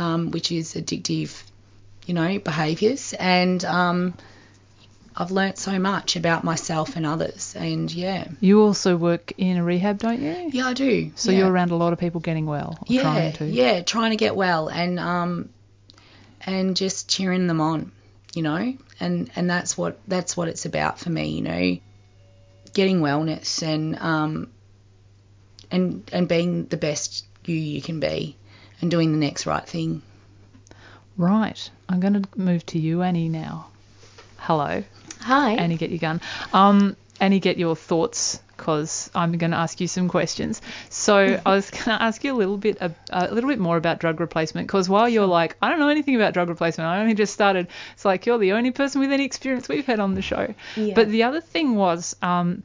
[0.00, 1.42] um, which is addictive,
[2.06, 3.12] you know, behaviours.
[3.12, 4.14] And um,
[5.16, 7.54] I've learnt so much about myself and others.
[7.56, 10.50] And yeah, You also work in a rehab, don't you?
[10.52, 11.12] yeah, I do.
[11.14, 11.38] So yeah.
[11.38, 13.46] you're around a lot of people getting well, or yeah, trying to.
[13.46, 15.50] yeah, trying to get well and um,
[16.44, 17.92] and just cheering them on,
[18.34, 21.78] you know, and and that's what that's what it's about for me, you know,
[22.72, 24.50] getting wellness and um,
[25.70, 28.36] and and being the best you you can be,
[28.80, 30.02] and doing the next right thing.
[31.16, 31.70] Right.
[31.88, 33.68] I'm going to move to you, Annie, now.
[34.38, 34.82] Hello.
[35.24, 35.54] Hi.
[35.54, 36.20] Annie, get your gun.
[36.52, 40.60] Um, Annie, get your thoughts because I'm going to ask you some questions.
[40.90, 43.78] So I was going to ask you a little bit a, a little bit more
[43.78, 47.00] about drug replacement because while you're like I don't know anything about drug replacement, I
[47.00, 47.68] only just started.
[47.94, 50.54] It's like you're the only person with any experience we've had on the show.
[50.76, 50.94] Yeah.
[50.94, 52.16] But the other thing was.
[52.20, 52.62] Um,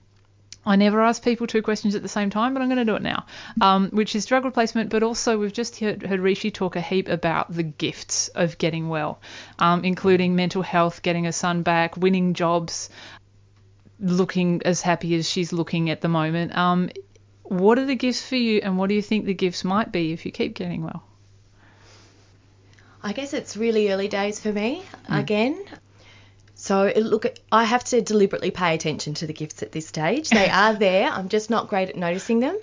[0.66, 2.96] I never ask people two questions at the same time, but I'm going to do
[2.96, 3.26] it now,
[3.62, 4.90] um, which is drug replacement.
[4.90, 8.90] But also, we've just heard, heard Rishi talk a heap about the gifts of getting
[8.90, 9.22] well,
[9.58, 12.90] um, including mental health, getting a son back, winning jobs,
[14.00, 16.56] looking as happy as she's looking at the moment.
[16.56, 16.90] Um,
[17.44, 20.12] what are the gifts for you, and what do you think the gifts might be
[20.12, 21.04] if you keep getting well?
[23.02, 25.58] I guess it's really early days for me again.
[26.62, 30.30] So it, look, I have to deliberately pay attention to the gifts at this stage.
[30.30, 31.10] They are there.
[31.10, 32.60] I'm just not great at noticing them.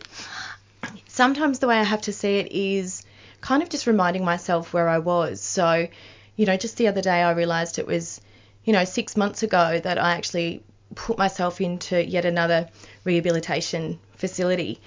[1.09, 3.03] Sometimes the way I have to see it is
[3.41, 5.41] kind of just reminding myself where I was.
[5.41, 5.89] So,
[6.37, 8.21] you know, just the other day I realised it was,
[8.67, 10.63] you know, six months ago that I actually
[10.95, 12.69] put myself into yet another
[13.05, 14.79] rehabilitation facility.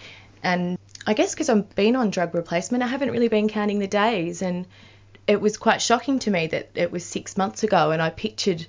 [0.43, 3.87] And I guess because I've been on drug replacement, I haven't really been counting the
[3.87, 4.43] days.
[4.43, 4.67] And
[5.25, 7.89] it was quite shocking to me that it was six months ago.
[7.89, 8.67] And I pictured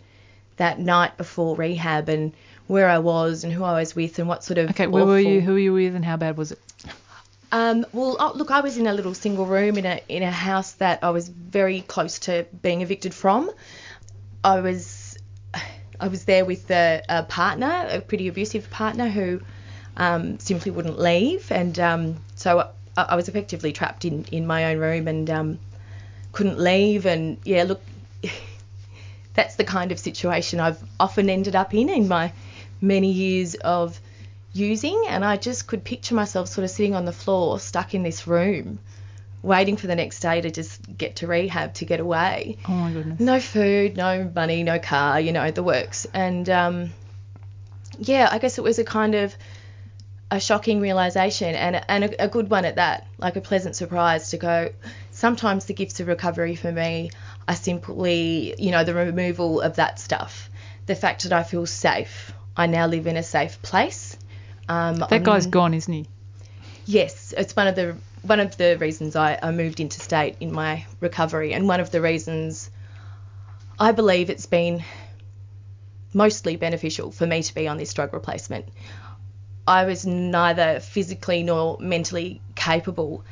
[0.61, 2.33] that night before rehab and
[2.66, 4.70] where I was and who I was with and what sort of.
[4.70, 5.40] Okay, where were you?
[5.40, 6.59] Who were you with, and how bad was it?
[7.53, 10.31] um, well, oh, look, I was in a little single room in a in a
[10.31, 13.51] house that I was very close to being evicted from.
[14.44, 15.18] I was
[16.01, 19.40] I was there with a, a partner, a pretty abusive partner who
[19.96, 24.73] um, simply wouldn't leave, and um, so I, I was effectively trapped in in my
[24.73, 25.59] own room and um,
[26.33, 27.07] couldn't leave.
[27.07, 27.81] And yeah, look,
[29.35, 32.33] that's the kind of situation I've often ended up in in my
[32.81, 34.01] many years of
[34.53, 38.03] using and I just could picture myself sort of sitting on the floor stuck in
[38.03, 38.81] this room
[39.43, 42.59] waiting for the next day to just get to rehab to get away.
[42.69, 43.21] Oh my goodness.
[43.21, 46.07] No food, no money, no car, you know, the works.
[46.12, 46.90] And um,
[47.99, 49.35] yeah, I guess it was a kind of
[50.31, 54.31] a shocking realization and, and a, a good one at that, like a pleasant surprise
[54.31, 54.71] to go.
[55.20, 57.11] Sometimes the gifts of recovery for me
[57.46, 60.48] are simply, you know, the removal of that stuff.
[60.87, 62.33] The fact that I feel safe.
[62.56, 64.16] I now live in a safe place.
[64.66, 66.06] Um, That guy's I'm- gone, isn't he?
[66.87, 70.52] Yes, it's one of the one of the reasons I, I moved into state in
[70.52, 72.70] my recovery, and one of the reasons
[73.78, 74.83] I believe it's been
[76.14, 78.64] mostly beneficial for me to be on this drug replacement.
[79.66, 83.22] I was neither physically nor mentally capable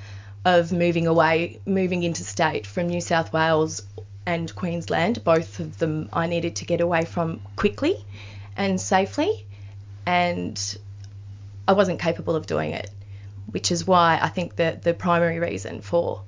[0.45, 3.83] of moving away, moving into state from New South Wales
[4.27, 5.25] and Queensland.
[5.25, 8.05] Both of them I needed to get away from quickly
[8.57, 9.47] and safely,
[10.07, 10.79] and
[11.67, 12.91] I wasn't capable of doing it,
[13.51, 16.23] which is why I think that the primary reason for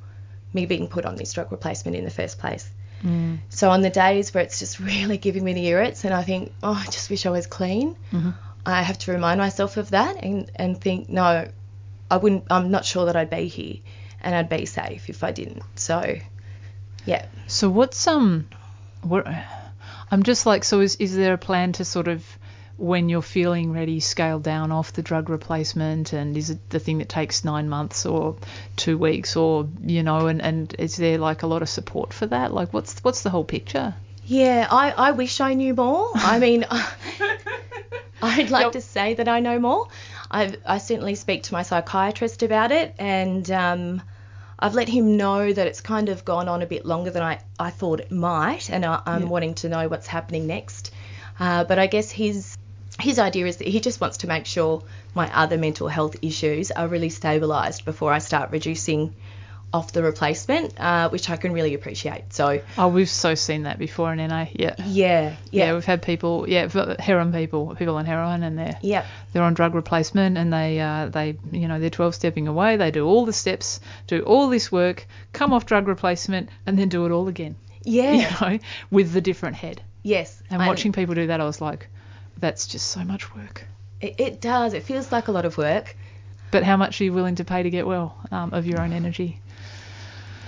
[0.52, 2.68] me being put on this drug replacement in the first place.
[3.02, 3.38] Mm.
[3.48, 6.52] So on the days where it's just really giving me the irrits and I think,
[6.62, 8.30] oh, I just wish I was clean, mm-hmm.
[8.66, 11.48] I have to remind myself of that and, and think, no,
[12.10, 13.76] I wouldn't, I'm not sure that I'd be here
[14.22, 15.62] and I'd be safe if I didn't.
[15.76, 16.16] So,
[17.04, 17.26] yeah.
[17.46, 18.48] So what's um,
[19.02, 19.26] what?
[20.10, 22.24] I'm just like, so is is there a plan to sort of,
[22.76, 26.98] when you're feeling ready, scale down off the drug replacement, and is it the thing
[26.98, 28.36] that takes nine months or
[28.76, 32.26] two weeks, or you know, and and is there like a lot of support for
[32.26, 32.52] that?
[32.52, 33.94] Like, what's what's the whole picture?
[34.24, 36.10] Yeah, I, I wish I knew more.
[36.14, 36.64] I mean,
[38.22, 39.88] I'd like to say that I know more.
[40.30, 44.02] I I certainly speak to my psychiatrist about it, and um,
[44.60, 47.40] I've let him know that it's kind of gone on a bit longer than I,
[47.58, 49.28] I thought it might, and I, I'm Yeah.
[49.28, 50.90] wanting to know what's happening next.
[51.38, 52.54] Uh, but I guess his
[53.00, 54.82] his idea is that he just wants to make sure
[55.14, 59.14] my other mental health issues are really stabilised before I start reducing
[59.72, 62.32] off the replacement, uh, which I can really appreciate.
[62.32, 64.46] So Oh, we've so seen that before in NA.
[64.52, 64.74] Yeah.
[64.78, 69.06] yeah, yeah, Yeah, we've had people, yeah, heroin people, people on heroin, and they're yeah.
[69.32, 72.76] they're on drug replacement, and they uh, they you know they're 12 stepping away.
[72.78, 76.88] They do all the steps, do all this work, come off drug replacement, and then
[76.88, 77.54] do it all again.
[77.84, 78.12] Yeah.
[78.42, 78.58] You know,
[78.90, 79.80] with the different head.
[80.02, 80.42] Yes.
[80.50, 81.88] And I- watching people do that, I was like,
[82.38, 83.64] that's just so much work.
[84.00, 84.72] It, it does.
[84.74, 85.94] It feels like a lot of work.
[86.50, 88.92] But how much are you willing to pay to get well um, of your own
[88.92, 89.40] energy?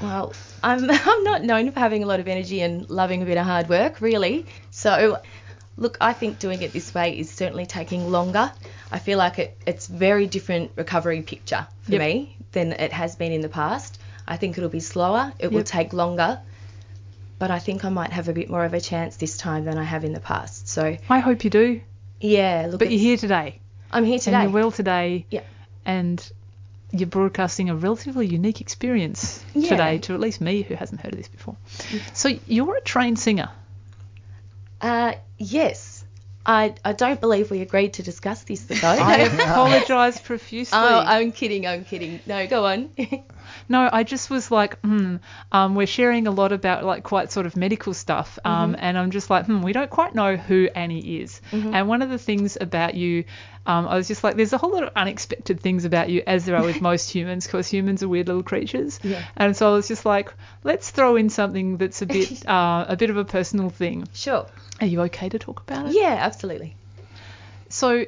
[0.01, 3.37] Well, I'm I'm not known for having a lot of energy and loving a bit
[3.39, 4.47] of hard work, really.
[4.71, 5.19] So,
[5.77, 8.53] look, I think doing it this way is certainly taking longer.
[8.91, 12.01] I feel like it, it's very different recovery picture for Yep.
[12.01, 14.01] me than it has been in the past.
[14.27, 15.33] I think it'll be slower.
[15.39, 16.41] It will take longer.
[17.39, 19.77] But I think I might have a bit more of a chance this time than
[19.77, 20.69] I have in the past.
[20.69, 21.81] So, I hope you do.
[22.21, 23.59] yeah, look, But you're here today,
[23.91, 24.37] I'm here today.
[24.37, 25.27] and you're well today.
[25.31, 25.41] Yeah.
[25.85, 26.25] And
[26.93, 29.71] you're broadcasting a relatively unique experience Yeah.
[29.71, 31.57] today to at least me who hasn't heard of this before.
[32.13, 33.49] So you're a trained singer.
[34.81, 36.05] Uh, yes.
[36.45, 38.77] I, I don't believe we agreed to discuss this though.
[38.83, 40.77] I apologise profusely.
[40.77, 41.69] Oh, I'm kidding.
[41.69, 42.19] I'm kidding.
[42.27, 42.91] No, go on.
[43.69, 45.17] No, I just was like, hmm,
[45.51, 49.11] um, we're sharing a lot about like quite sort of medical stuff, um, and I'm
[49.11, 51.41] just like, hmm, we don't quite know who Annie is.
[51.53, 53.25] And one of the things about you,
[53.65, 56.45] um, I was just like, there's a whole lot of unexpected things about you, as
[56.47, 58.99] there are with most humans, because humans are weird little creatures.
[59.03, 59.25] Yeah.
[59.37, 60.33] And so I was just like,
[60.65, 64.09] let's throw in something that's a bit, uh, a bit of a personal thing.
[64.13, 64.47] sure.
[64.81, 65.95] Are you okay to talk about it?
[65.95, 66.75] Yeah, absolutely.
[67.69, 68.07] So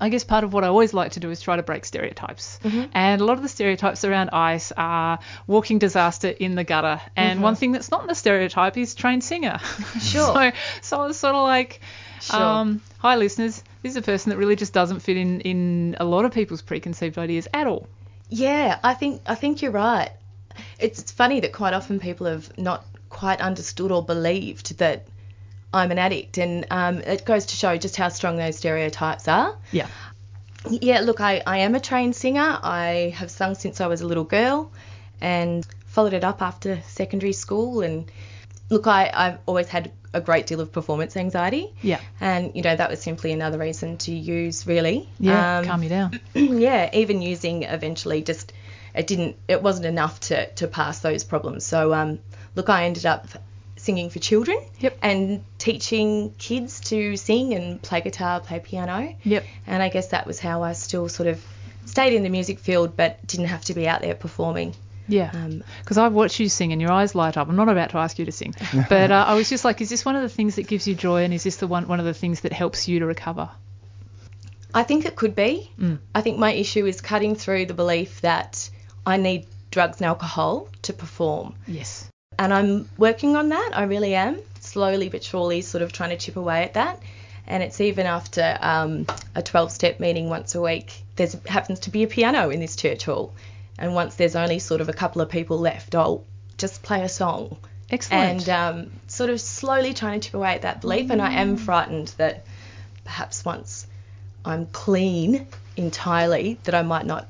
[0.00, 2.58] I guess part of what I always like to do is try to break stereotypes.
[2.62, 2.84] Mm-hmm.
[2.94, 7.00] And a lot of the stereotypes around ice are walking disaster in the gutter.
[7.16, 9.58] And one thing that's not in the stereotype is trained singer.
[9.60, 9.98] Mm-hmm.
[9.98, 10.24] Sure.
[10.34, 11.80] so, so I was sort of like,
[12.20, 12.40] Sure.
[12.40, 16.04] um, hi listeners, this is a person that really just doesn't fit in, in a
[16.04, 17.86] lot of people's preconceived ideas at all.
[18.28, 20.10] Yeah, I think I think you're right.
[20.78, 25.06] It's, funny that quite often people have not quite understood or believed that
[25.72, 29.56] I'm an addict, and um, it goes to show just how strong those stereotypes are.
[29.72, 29.88] Yeah.
[30.68, 32.58] Yeah, look, I, I am a trained singer.
[32.62, 34.70] I have sung since I was a little girl
[35.20, 37.80] and followed it up after secondary school.
[37.80, 38.10] And
[38.70, 41.72] look, I, I've always had a great deal of performance anxiety.
[41.82, 42.00] Yeah.
[42.20, 45.08] And, you know, that was simply another reason to use, really.
[45.20, 46.18] Yeah, Um, calm you down.
[46.34, 48.52] yeah, even using eventually just
[48.94, 51.64] it didn't it wasn't enough to to pass those problems.
[51.64, 52.18] So um
[52.56, 53.28] look, I ended up
[53.76, 54.98] singing for children Yep.
[55.00, 59.14] and teaching kids to sing and play guitar, play piano.
[59.22, 59.44] Yep.
[59.68, 61.40] And I guess that was how I still sort of
[61.86, 64.74] stayed in the music field but didn't have to be out there performing.
[65.10, 65.30] Yeah.
[65.34, 67.48] Um, Because I've watched you sing and your eyes light up.
[67.48, 68.54] I'm not about to ask you to sing,
[68.88, 70.94] but uh, I was just like, is this one of the things that gives you
[70.94, 73.50] joy, and is this the one one of the things that helps you to recover?
[74.72, 75.70] I think it could be.
[76.14, 78.70] I think my issue is cutting through the belief that
[79.04, 81.54] I need drugs and alcohol to perform.
[81.66, 82.08] Yes.
[82.38, 83.70] and I'm working on that.
[83.74, 87.00] I really am, slowly but surely, sort of trying to chip away at that.
[87.46, 91.02] And it's even after um, a 12-step meeting once a week.
[91.16, 93.32] There's happens to be a piano in this church hall,
[93.80, 96.24] and once there's only sort of a couple of people left, I'll
[96.58, 97.56] just play a song
[97.90, 98.46] Excellent.
[98.46, 101.10] and um, sort of slowly trying to chip away at that belief.
[101.10, 102.44] And I am frightened that
[103.04, 103.86] perhaps once
[104.44, 107.26] I'm clean entirely, that I might not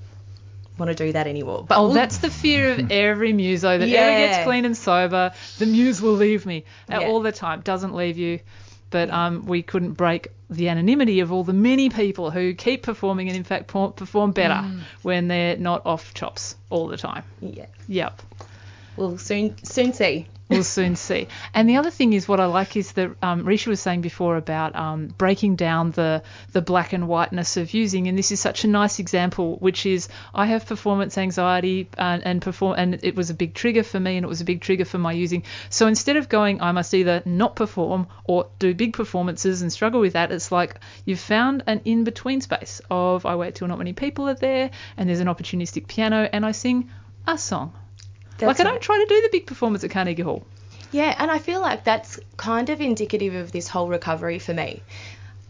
[0.77, 1.65] want to do that anymore.
[1.67, 5.33] But Oh, we'll- that's the fear of every muso that ever gets clean and sober.
[5.59, 7.01] The muse will leave me Yeah.
[7.09, 7.61] all the time.
[7.61, 8.41] Doesn't leave you.
[8.91, 13.29] But um, we couldn't break the anonymity of all the many people who keep performing
[13.29, 14.81] and in fact perform better Mm.
[15.03, 17.23] when they're not off chops all the time.
[17.41, 18.21] yeah, Yep.
[18.97, 20.27] we'll soon soon see.
[20.51, 21.29] We'll soon see.
[21.55, 24.37] And the other thing is, what I like is that um, Risha was saying before
[24.37, 28.65] about um, breaking down the the black and whiteness of using, and this is such
[28.65, 33.31] a nice example, which is I have performance anxiety and, and perform, and it was
[33.31, 35.45] a big trigger for me, and it was a big trigger for my using.
[35.69, 40.01] So instead of going, I must either not perform or do big performances and struggle
[40.01, 43.79] with that, it's like you've found an in between space of I wait till not
[43.79, 46.91] many people are there, and there's an opportunistic piano, and I sing
[47.27, 47.73] a song.
[48.47, 50.47] Like I don't try to do the big performance at Carnegie Hall.
[50.93, 54.83] Yeah, and I feel like that's kind of indicative of this whole recovery for me.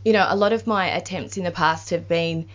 [0.04, 2.48] You know, a lot of my attempts in the past have been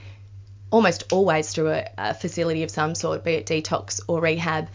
[0.72, 4.68] almost always through a, a facility of some sort, be it detox or rehab,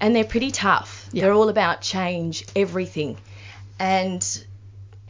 [0.00, 1.08] and they're pretty tough.
[1.12, 3.16] They're all about change, everything.
[3.78, 4.46] And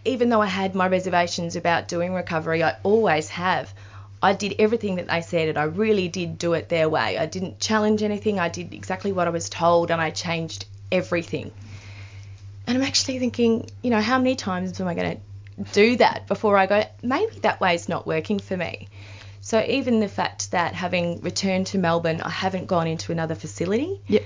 [0.04, 3.72] even though I had my reservations about doing recovery, I always have.
[4.22, 7.18] I did everything that they said, and I really did do it their way.
[7.18, 8.40] I didn't challenge anything.
[8.40, 11.52] I did exactly what I was told, and I changed everything.
[12.66, 16.26] And I'm actually thinking, you know, how many times am I going to do that
[16.26, 18.88] before I go, maybe that way is not working for me?
[19.40, 24.00] So even the fact that having returned to Melbourne, I haven't gone into another facility.
[24.08, 24.24] Yep.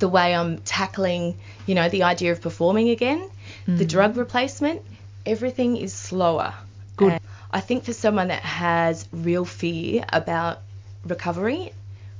[0.00, 3.30] The way I'm tackling, you know, the idea of performing again,
[3.66, 3.84] the hmm.
[3.84, 4.82] drug replacement,
[5.24, 6.54] everything is slower.
[6.96, 7.12] Good.
[7.12, 7.20] And
[7.54, 10.58] I think for someone that has real fear about
[11.06, 11.72] recovery,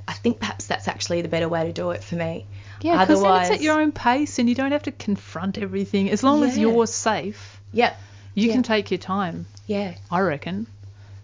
[0.06, 2.46] I think perhaps that's actually the better way to do it for me.
[2.80, 6.08] Yeah, because then it's at your own pace and you don't have to confront everything.
[6.08, 8.00] As long as you're safe, Yep.
[8.34, 8.52] you Yeah.
[8.54, 9.46] can take your time.
[9.66, 9.94] Yeah.
[10.10, 10.68] I reckon.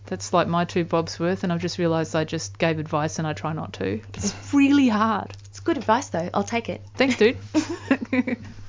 [0.07, 3.29] That's like my two bobs worth, and I've just realised I just gave advice and
[3.29, 4.01] I try not to.
[4.15, 5.31] It's really hard.
[5.51, 6.29] It's good advice though.
[6.35, 6.81] I'll take it.
[6.97, 7.37] Thanks, dude.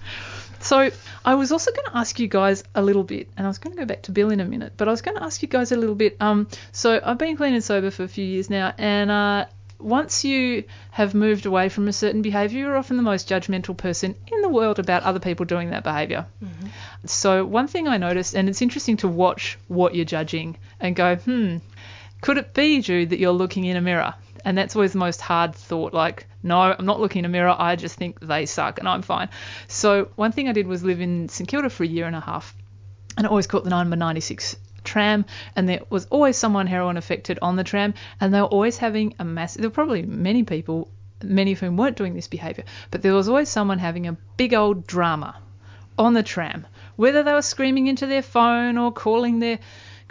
[0.61, 0.89] so
[1.25, 3.75] I was also going to ask you guys a little bit, and I was going
[3.75, 5.47] to go back to Bill in a minute, but I was going to ask you
[5.47, 6.17] guys a little bit.
[6.19, 9.45] Um, so I've been clean and sober for a few years now, and uh,
[9.79, 14.15] once you have moved away from a certain behaviour, you're often the most judgmental person
[14.31, 16.25] in the world about other people doing that behaviour.
[17.05, 21.15] So one thing I noticed, and it's interesting to watch what you're judging and go,
[21.15, 21.57] hmm,
[22.21, 24.13] could it be, Jude, that you're looking in a mirror?
[24.43, 25.93] And that's always the most hard thought.
[25.93, 27.55] Like, no, I'm not looking in a mirror.
[27.57, 29.29] I just think they suck and I'm fine.
[29.67, 32.21] So one thing I did was live in St Kilda for a year and a
[32.21, 32.55] half,
[33.17, 35.25] and I always caught the number 96 tram,
[35.55, 39.13] and there was always someone heroin affected on the tram, and they were always having
[39.19, 39.61] a massive.
[39.61, 40.89] There were probably many people,
[41.23, 44.53] many of whom weren't doing this behaviour, but there was always someone having a big
[44.53, 45.35] old drama
[45.97, 46.65] on the tram,
[46.95, 49.59] whether they were screaming into their phone or calling their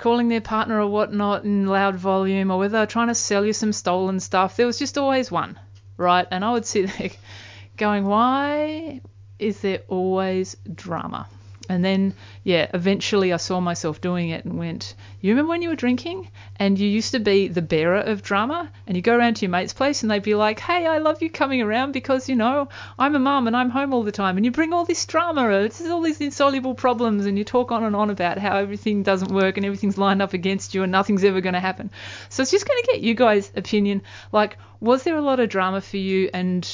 [0.00, 3.44] calling their partner or whatnot in loud volume, or whether they were trying to sell
[3.44, 4.56] you some stolen stuff.
[4.56, 5.58] There was just always one,
[5.96, 6.26] right?
[6.30, 7.10] And I would sit there
[7.76, 9.00] going, why
[9.38, 11.28] is there always drama?
[11.70, 15.68] And then, yeah, eventually I saw myself doing it and went, You remember when you
[15.68, 18.72] were drinking and you used to be the bearer of drama?
[18.88, 21.22] And you go around to your mate's place and they'd be like, Hey, I love
[21.22, 22.68] you coming around because, you know,
[22.98, 24.36] I'm a mum and I'm home all the time.
[24.36, 27.84] And you bring all this drama, it's all these insoluble problems, and you talk on
[27.84, 31.22] and on about how everything doesn't work and everything's lined up against you and nothing's
[31.22, 31.92] ever going to happen.
[32.30, 34.02] So it's just going to get you guys' opinion.
[34.32, 36.30] Like, was there a lot of drama for you?
[36.34, 36.68] And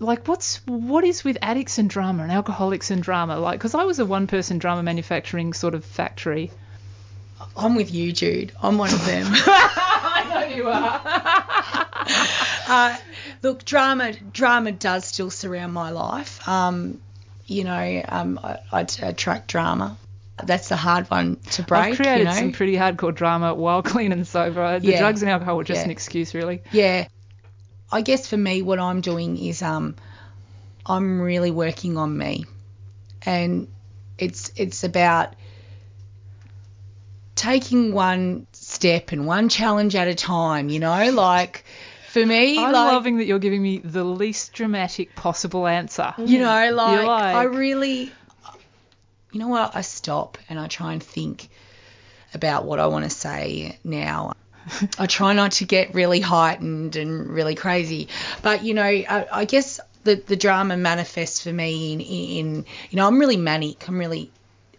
[0.00, 3.84] like what's what is with addicts and drama and alcoholics and drama like because i
[3.84, 6.50] was a one person drama manufacturing sort of factory
[7.56, 8.50] I'm with you, Jude.
[8.60, 9.26] I'm one of them.
[9.32, 11.00] i know you are
[12.68, 12.96] uh,
[13.42, 16.46] look, drama drama does still surround my life.
[16.48, 17.00] Um,
[17.46, 19.96] you know, um, I, I attract drama.
[20.42, 21.82] That's the hard one to break.
[21.84, 22.32] i've created you know?
[22.32, 24.98] some pretty hardcore drama while clean and sober the Yeah.
[24.98, 25.84] drugs and alcohol were just Yeah.
[25.86, 27.06] an excuse really Yeah.
[27.90, 29.96] I guess for me, what I'm doing is um,
[30.84, 32.44] I'm really working on me,
[33.22, 33.68] and
[34.18, 35.34] it's it's about
[37.34, 40.68] taking one step and one challenge at a time.
[40.68, 41.64] You know, like
[42.10, 46.40] for me, i'm like loving that you're giving me the least dramatic possible answer you
[46.40, 48.12] know, like, like- I really,
[49.32, 49.76] you know what?
[49.76, 51.48] I stop and I try and think
[52.34, 54.34] about what I want to say now.
[54.98, 58.08] I try not to get really heightened and really crazy,
[58.42, 62.96] but you know, I, I guess the the drama manifests for me in, in you
[62.96, 63.88] know I'm really manic.
[63.88, 64.30] I'm really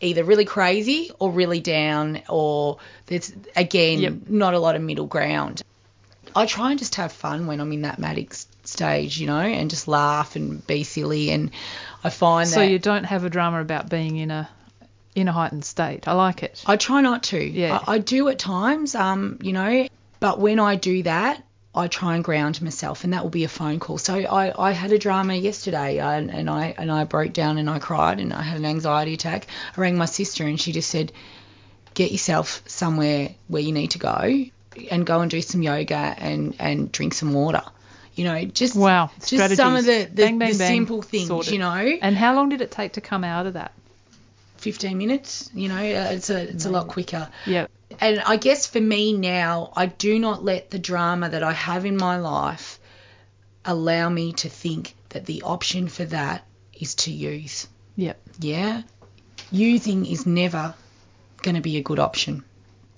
[0.02, 2.78] either really crazy or really down, or
[3.08, 4.14] there's again Yep.
[4.28, 5.62] not a lot of middle ground.
[6.36, 8.34] I try and just have fun when I'm in that manic
[8.64, 11.32] stage, you know, and just laugh and be silly.
[11.32, 11.52] And
[12.04, 14.48] I find so that So you don't have a drama about being in a
[15.16, 17.44] in a heightened state i like it I try not to.
[17.44, 17.80] Yeah.
[17.88, 19.88] I, I do at times, um, you know,
[20.20, 21.44] but when I do that,
[21.74, 23.98] I try and ground myself, and that will be a phone call.
[23.98, 27.58] So I, I had a drama yesterday, uh, and, and I and I broke down
[27.58, 29.48] and I cried and I had an anxiety attack.
[29.78, 31.12] I rang my sister, and she just said,
[31.94, 34.46] "Get yourself somewhere where you need to go,
[34.92, 37.64] and go and do some yoga and and drink some water."
[38.16, 40.76] You know, just wow just some of the the, Bang, bang, the bang.
[40.76, 41.54] simple things, Sorted.
[41.54, 41.98] you know.
[42.02, 43.72] and how long did it take to come out of that
[44.60, 47.30] 15 minutes, you know, uh, it's a it's a lot quicker.
[47.46, 47.68] yeah
[48.00, 51.86] And I guess for me now, I do not let the drama that I have
[51.86, 52.80] in my life
[53.66, 57.68] allow me to think that the option for that is to use.
[57.96, 58.84] yeah Yeah?
[59.52, 60.76] Using is never
[61.42, 62.44] going to be a good option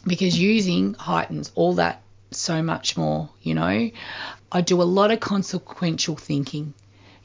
[0.06, 2.02] because using heightens all that
[2.32, 3.92] so much more, you know.
[4.52, 6.74] I do a lot of consequential thinking,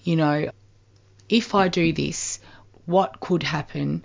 [0.03, 0.51] you know.
[1.29, 2.39] If I do this,
[2.85, 4.05] what could happen?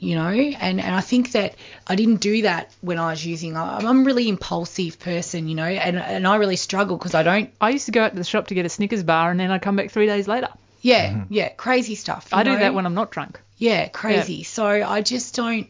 [0.00, 1.54] You know and and I think that
[1.86, 5.54] I didn't do that when I was using I'm I'm a really impulsive person you
[5.54, 8.16] know and and I really struggle because I don't I used to go out to
[8.16, 10.48] the shop to get a Snickers bar and then I'd come back three days later.
[10.80, 11.32] yeah mm-hmm.
[11.32, 13.40] yeah crazy stuff you I do that when I'm not drunk.
[13.58, 15.68] yeah crazy so I just don't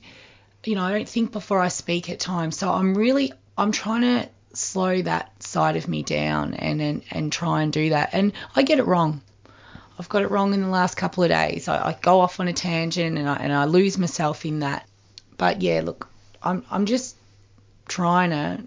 [0.64, 4.02] you know I don't think before I speak at times so I'm really I'm trying
[4.02, 8.10] to slow that side of me down and, and, and try and do that.
[8.12, 9.22] And I get it wrong.
[10.00, 11.68] I've got it wrong in the last couple of days.
[11.68, 14.88] I, I go off on a tangent and I, and I lose myself in that.
[15.36, 16.08] But yeah, look,
[16.42, 17.16] I'm, I'm just
[17.86, 18.62] trying to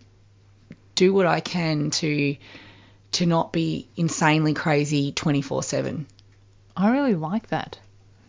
[0.93, 2.35] do what I can to
[3.13, 6.05] to not be insanely crazy 24/7.
[6.77, 7.79] I really like that.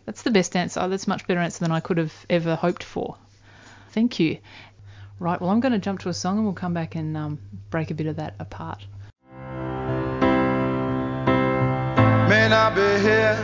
[0.07, 0.89] That's the best answer.
[0.89, 3.17] That's a much better answer than I could have ever hoped for.
[3.91, 4.39] Thank you.
[5.19, 7.39] Right, well, I'm going to jump to a song and we'll come back and um,
[7.69, 8.83] break a bit of that apart.
[12.55, 13.37] Not be here.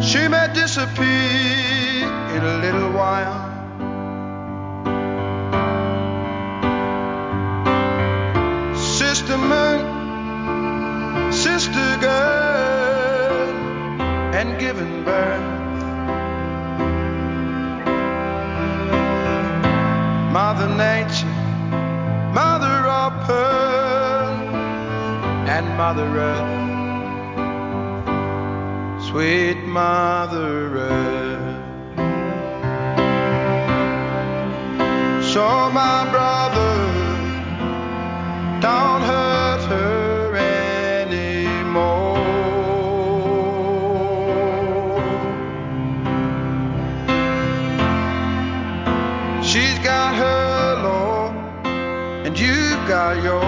[0.00, 3.40] She may disappear in a little while.
[8.74, 13.48] Sister moon, sister girl,
[14.38, 15.46] and giving birth.
[20.32, 21.36] Mother Nature,
[22.32, 24.32] Mother of Pearl,
[25.54, 26.57] and Mother Earth,
[29.08, 31.64] sweet Mother Earth.
[35.32, 36.74] So, my brother,
[38.60, 40.36] don't hurt her
[41.06, 42.18] anymore.
[49.42, 51.32] She's got her Lord,
[52.26, 53.47] and you've got yours.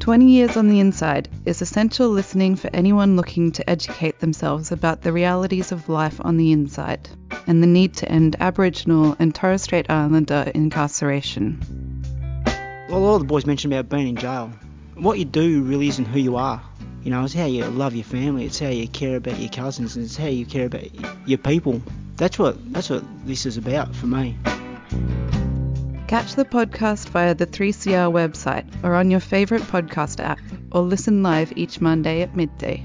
[0.00, 5.02] 20 Years on the Inside is essential listening for anyone looking to educate themselves about
[5.02, 7.06] the realities of life on the inside
[7.46, 11.60] and the need to end Aboriginal and Torres Strait Islander incarceration.
[12.88, 14.50] Well, a lot of the boys mentioned about being in jail.
[14.94, 16.62] What you do really isn't who you are.
[17.02, 18.46] You know, it's how you love your family.
[18.46, 19.96] It's how you care about your cousins.
[19.96, 20.84] And it's how you care about
[21.28, 21.82] your people.
[22.16, 24.38] That's what that's what this is about for me.
[26.10, 30.40] Catch the podcast via the 3CR website or on your favourite podcast app,
[30.72, 32.84] or listen live each Monday at midday.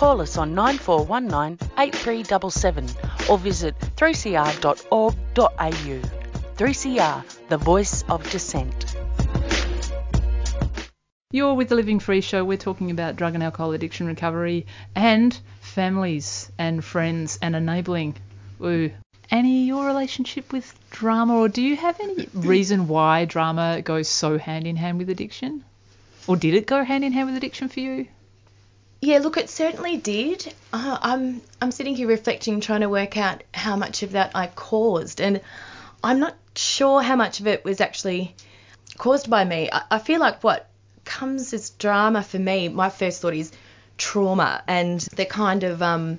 [0.00, 2.88] Call us on 9419 8377
[3.28, 5.12] or visit 3cr.org.au.
[6.56, 8.96] 3CR, the voice of dissent.
[11.32, 12.46] You're with the Living Free Show.
[12.46, 18.16] We're talking about drug and alcohol addiction recovery and families and friends and enabling.
[18.62, 18.90] Ooh.
[19.30, 24.38] Annie, your relationship with drama, or do you have any reason why drama goes so
[24.38, 25.62] hand in hand with addiction?
[26.26, 28.06] Or did it go hand in hand with addiction for you?
[29.00, 30.52] Yeah, look, it certainly did.
[30.72, 34.46] Uh, I'm I'm sitting here reflecting, trying to work out how much of that I
[34.48, 35.40] caused, and
[36.04, 38.34] I'm not sure how much of it was actually
[38.98, 39.70] caused by me.
[39.72, 40.68] I, I feel like what
[41.04, 43.52] comes as drama for me, my first thought is
[43.96, 46.18] trauma and the kind of um,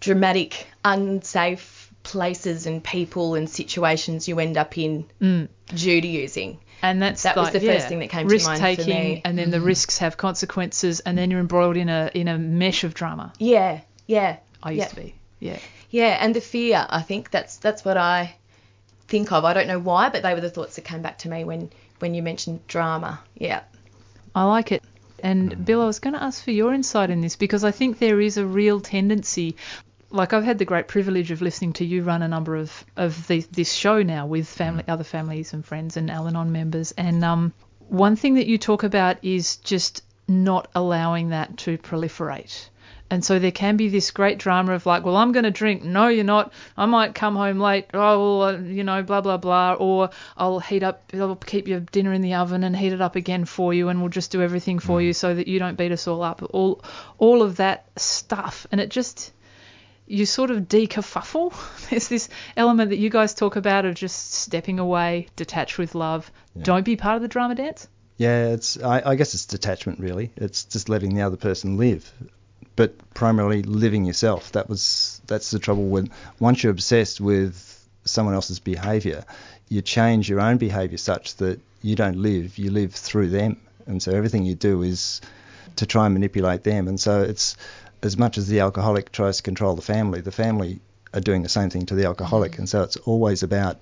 [0.00, 5.48] dramatic, unsafe places and people and situations you end up in Mm.
[5.74, 6.58] due to using.
[6.82, 8.90] And that's that was like, the first thing that came risk to mind taking, for
[8.90, 9.22] me.
[9.24, 9.64] and then the Mhm.
[9.66, 13.32] risks have consequences, and then you're embroiled in a in a mesh of drama.
[13.38, 14.36] Yeah, yeah.
[14.62, 14.88] I used yeah.
[14.88, 15.14] to be.
[15.40, 15.58] Yeah.
[15.90, 16.86] Yeah, and the fear.
[16.88, 18.34] I think that's that's what I
[19.08, 19.44] think of.
[19.44, 21.70] I don't know why, but they were the thoughts that came back to me when
[21.98, 23.20] when you mentioned drama.
[23.36, 23.60] Yeah.
[24.34, 24.82] I like it.
[25.22, 27.98] And Bill, I was going to ask for your insight in this because I think
[27.98, 29.56] there is a real tendency.
[30.10, 33.26] Like I've had the great privilege of listening to you run a number of of
[33.28, 37.52] the, this show now with family, other families and friends and Al-Anon members, and um,
[37.88, 42.68] one thing that you talk about is just not allowing that to proliferate.
[43.12, 45.82] And so there can be this great drama of like, well, I'm going to drink.
[45.82, 46.52] No, you're not.
[46.76, 47.86] I might come home late.
[47.92, 49.74] Oh, well, uh, you know, blah blah blah.
[49.74, 51.10] Or I'll heat up.
[51.12, 54.00] I'll keep your dinner in the oven and heat it up again for you, and
[54.00, 56.42] we'll just do everything for you so that you don't beat us all up.
[56.52, 56.84] All
[57.18, 59.32] all of that stuff, and it just
[60.10, 61.54] you sort of dekerfuffle.
[61.90, 66.30] There's this element that you guys talk about of just stepping away, detach with love.
[66.60, 67.88] Don't be part of the drama dance.
[68.16, 70.30] Yeah, it's I, I guess it's detachment really.
[70.36, 72.12] It's just letting the other person live,
[72.76, 74.52] but primarily living yourself.
[74.52, 79.24] That was that's the trouble when once you're obsessed with someone else's behaviour,
[79.68, 84.02] you change your own behaviour such that you don't live, you live through them, and
[84.02, 85.20] so everything you do is
[85.76, 86.88] to try and manipulate them.
[86.88, 87.56] And so it's
[88.02, 90.80] as much as the alcoholic tries to control the family, the family
[91.12, 92.62] are doing the same thing to the alcoholic, mm-hmm.
[92.62, 93.80] and so it's always about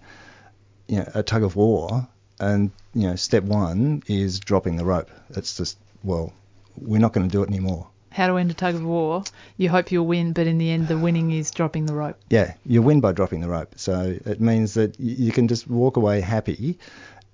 [0.86, 2.08] you know a tug of war.
[2.40, 5.10] And you know step one is dropping the rope.
[5.30, 6.32] It's just well
[6.80, 7.88] we're not going to do it anymore.
[8.10, 9.22] How to end a tug of war.
[9.56, 12.16] You hope you'll win, but in the end, the winning is dropping the rope.
[12.30, 13.74] yeah you win by dropping the rope.
[13.76, 16.78] So it means that you can just walk away happy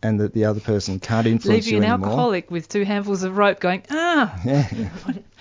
[0.05, 2.85] and that the other person can't influence Leave you you an anymore alcoholic with two
[2.85, 4.69] handfuls of rope going, ah, yeah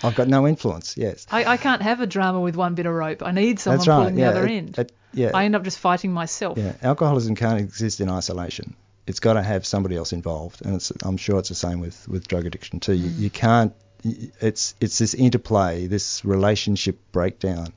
[0.02, 2.92] i've got no influence yes I, I can't have a drama with one bit of
[2.94, 3.22] rope.
[3.22, 4.78] I need someone right pulling yeah the other it- end.
[4.78, 6.58] it- yeah I end up just fighting myself.
[6.58, 8.74] Yeah, alcoholism can't exist in isolation.
[9.06, 12.08] It's got to have somebody else involved, and it's, I'm sure it's the same with,
[12.08, 12.94] with drug addiction too.
[12.94, 13.72] You, you can't.
[14.02, 17.72] It's it's this interplay, this relationship breakdown,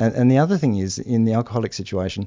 [0.00, 2.26] and and the other thing is in the alcoholic situation,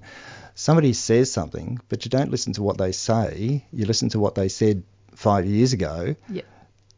[0.56, 3.66] somebody says something, but you don't listen to what they say.
[3.74, 4.84] You listen to what they said
[5.16, 6.44] five years ago, Yeah.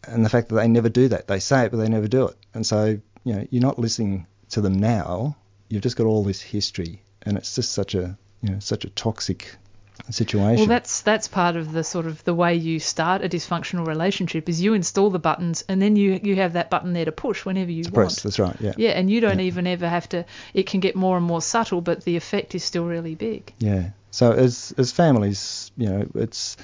[0.07, 1.27] and the fact that they never do that.
[1.27, 4.27] They say it, but they never do it, and so you know you're not listening
[4.49, 5.35] to them now.
[5.69, 8.89] You've just got all this history, and it's just such a you know such a
[8.89, 9.55] toxic
[10.09, 10.57] situation.
[10.57, 14.47] Well, that's that's part of the sort of the way you start a dysfunctional relationship
[14.49, 17.45] is you install the buttons and then you you have that button there to push
[17.45, 17.95] whenever you To want.
[17.95, 18.73] press, that's right, yeah.
[18.77, 20.25] Yeah, and you don't even ever have to.
[20.53, 23.53] It can get more and more subtle, but the effect is still really big.
[23.59, 23.89] Yeah.
[24.11, 26.55] So as as families, you know, it's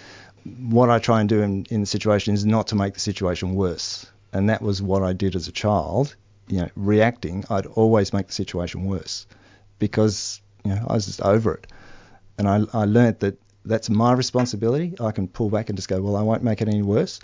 [0.70, 3.56] what I try and do in in the situation is not to make the situation
[3.56, 6.16] worse, and that was what I did as a child.
[6.48, 9.26] You know, reacting, I'd always make the situation worse
[9.80, 11.68] because you know I was just over it,
[12.42, 14.96] and I I learnt that that's my responsibility.
[15.00, 17.20] I can pull back and just go, well, I won't make it any worse.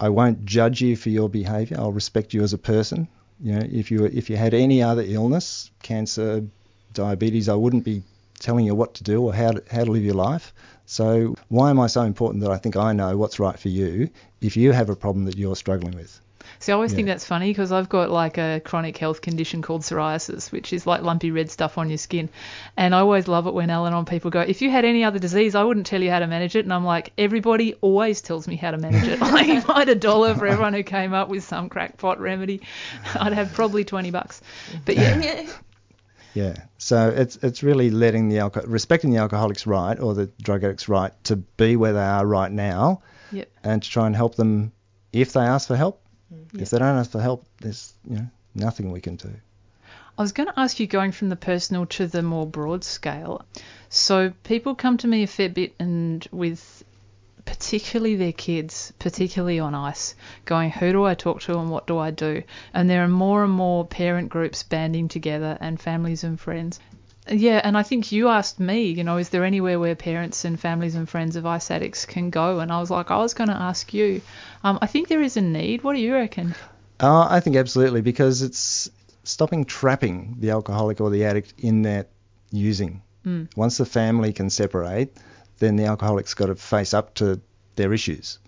[0.00, 1.76] I won't judge you for your behaviour.
[1.78, 3.06] I'll respect you as a person.
[3.40, 6.44] You know, if you if you had any other illness, cancer,
[6.92, 8.02] diabetes, I wouldn't be
[8.40, 10.52] telling you what to do or how to, how to live your life.
[10.86, 14.10] So why am I so important that I think I know what's right for you
[14.40, 16.20] if you have a problem that you're struggling with?
[16.58, 19.82] See, I always think that's funny because I've got like a chronic health condition called
[19.82, 22.28] psoriasis, which is like lumpy red stuff on your skin.
[22.76, 25.54] And I always love it when Al-Anon people go, if you had any other disease,
[25.54, 26.64] I wouldn't tell you how to manage it.
[26.64, 29.20] And I'm like, everybody always tells me how to manage it.
[29.20, 32.62] like, if I had a dollar for everyone who came up with some crackpot remedy,
[33.14, 34.40] I'd have probably 20 bucks.
[34.84, 35.46] But yeah.
[36.34, 36.54] Yeah.
[36.78, 40.88] So it's it's really letting the alcohol, respecting the alcoholic's right or the drug addict's
[40.88, 43.50] right to be where they are right now, Yep.
[43.62, 44.72] and to try and help them
[45.12, 46.01] if they ask for help.
[46.54, 49.30] If they don't ask for help, there's you know nothing we can do.
[50.18, 53.44] I was going to ask you going from the personal to the more broad scale.
[53.88, 56.84] So people come to me a fair bit and with
[57.44, 60.14] particularly their kids, particularly on ice,
[60.44, 62.42] going, who do I talk to and what do I do?
[62.74, 66.78] And there are more and more parent groups banding together and families and friends.
[67.30, 70.58] Yeah, and I think you asked me, you know, is there anywhere where parents and
[70.58, 72.58] families and friends of ice addicts can go?
[72.58, 74.22] And I was like, I was going to ask you.
[74.64, 75.84] Um, I think there is a need.
[75.84, 76.54] What do you reckon?
[77.00, 78.90] Uh, I think absolutely because it's
[79.24, 82.08] stopping trapping the alcoholic or the addict in that
[82.50, 83.02] using.
[83.24, 83.48] Mm.
[83.56, 85.16] Once the family can separate,
[85.58, 87.40] then the alcoholic's got to face up to
[87.76, 88.38] their issues.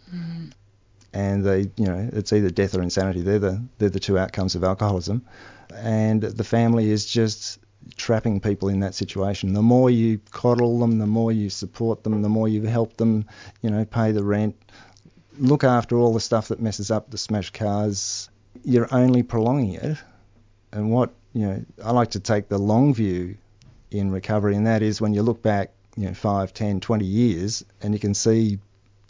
[1.13, 3.23] And they, you know, it's either death or insanity.
[3.23, 5.25] They're the they're the two outcomes of alcoholism,
[5.73, 7.59] and the family is just
[7.97, 9.53] trapping people in that situation.
[9.53, 13.27] The more you coddle them, the more you support them, the more you help them,
[13.63, 14.57] you know, pay the rent,
[15.39, 18.29] look after all the stuff that messes up the smashed cars,
[18.65, 19.99] you're only prolonging it.
[20.73, 23.37] And what, you know, I like to take the long view
[23.91, 27.65] in recovery, and that is when you look back, you know, 5, 10, 20 years,
[27.81, 28.59] and you can see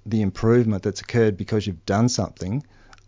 [0.07, 2.63] the improvement that's occurred because you've done something.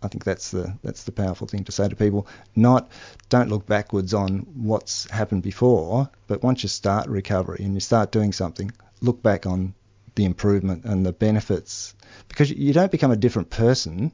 [0.07, 2.29] I think that's the that's the powerful thing to say to people.
[2.55, 2.89] Not
[3.29, 8.13] don't look backwards on what's happened before, but once you start recovery and you start
[8.13, 9.75] doing something, look back on
[10.15, 11.95] the improvement and the benefits
[12.29, 14.13] because you don't become a different person.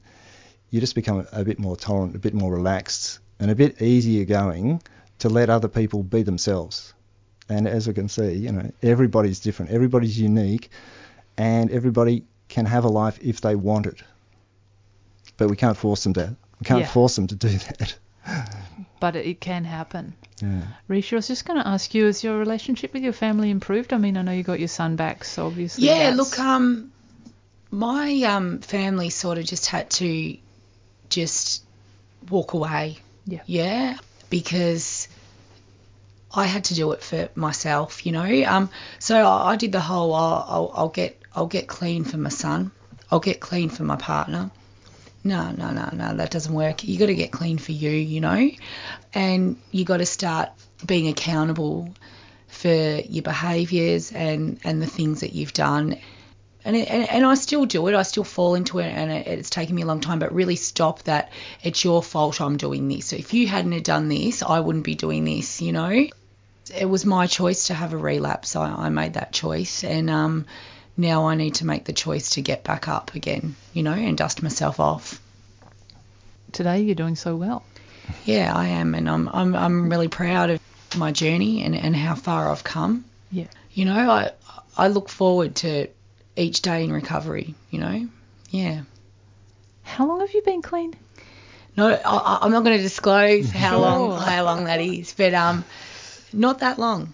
[0.70, 3.82] You just become a, a bit more tolerant, a bit more relaxed, and a bit
[3.82, 4.82] easier going
[5.18, 6.94] to let other people be themselves.
[7.50, 10.70] And as we can see, you know, everybody's different, everybody's unique,
[11.36, 14.02] and everybody can have a life if they want it.
[15.42, 16.36] But we can't force them to.
[16.60, 16.86] We can't Yeah.
[16.88, 17.96] force them to do that.
[19.00, 20.14] But it, it can happen.
[20.40, 20.62] Yeah.
[20.88, 23.92] Risha, I was just going to ask you, has your relationship with your family improved?
[23.92, 25.86] I mean, I know you got your son back, so obviously.
[25.86, 26.92] Yeah, that's- look, um,
[27.72, 30.36] my um family sort of just had to
[31.08, 31.64] just
[32.30, 32.98] walk away.
[33.26, 33.40] Yeah.
[33.46, 33.96] Yeah,
[34.30, 35.08] because
[36.32, 38.44] I had to do it for myself, you know.
[38.46, 38.70] Um,
[39.00, 40.14] so I, I did the whole.
[40.14, 42.70] I'll, I'll, I'll get, I'll get clean for my son.
[43.10, 44.50] I'll get clean for my partner.
[45.24, 46.82] No, no, no, no, that doesn't work.
[46.82, 48.50] You got to get clean for you, you know,
[49.14, 50.50] and you got to start
[50.84, 51.94] being accountable
[52.48, 55.96] for your behaviours and and the things that you've done.
[56.64, 57.94] And, and and I still do it.
[57.94, 60.18] I still fall into it, and it, it's taken me a long time.
[60.18, 61.32] But really, stop that.
[61.62, 62.40] It's your fault.
[62.40, 63.06] I'm doing this.
[63.06, 65.60] So if you hadn't have done this, I wouldn't be doing this.
[65.60, 66.06] You know,
[66.76, 68.54] it was my choice to have a relapse.
[68.54, 70.46] I, I made that choice, and um,
[70.96, 73.56] now I need to make the choice to get back up again.
[73.72, 75.20] You know, and dust myself off.
[76.52, 77.64] Today you're doing so well.
[78.24, 80.60] Yeah, I am, and I'm I'm I'm really proud of
[80.96, 83.04] my journey and, and how far I've come.
[83.30, 83.46] Yeah.
[83.72, 84.32] You know, I
[84.76, 85.88] I look forward to
[86.36, 87.54] each day in recovery.
[87.70, 88.08] You know,
[88.50, 88.82] yeah.
[89.82, 90.94] How long have you been clean?
[91.76, 95.64] No, I- I'm not going to disclose how long how long that is, but um,
[96.32, 97.12] not that long.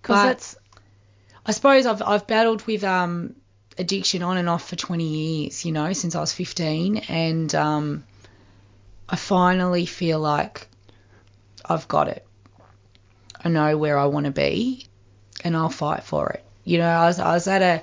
[0.00, 0.56] Because that's-
[1.44, 3.34] I suppose I've I've battled with um
[3.78, 5.64] addiction on and off for 20 years.
[5.64, 8.04] You know, since I was 15, and um,
[9.08, 10.68] I finally feel like
[11.64, 12.26] I've got it.
[13.44, 14.86] I know where I want to be,
[15.42, 16.44] and I'll fight for it.
[16.64, 17.82] You know, I was I was at a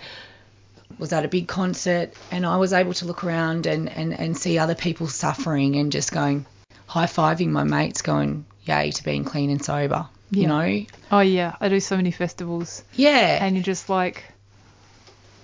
[0.97, 4.37] was at a big concert and I was able to look around and, and, and
[4.37, 6.45] see other people suffering and just going
[6.87, 10.07] high fiving my mates going, Yay to being clean and sober.
[10.31, 10.85] You know?
[11.11, 12.83] Oh yeah, I do so many festivals.
[12.93, 13.43] Yeah.
[13.43, 14.23] And you're just like,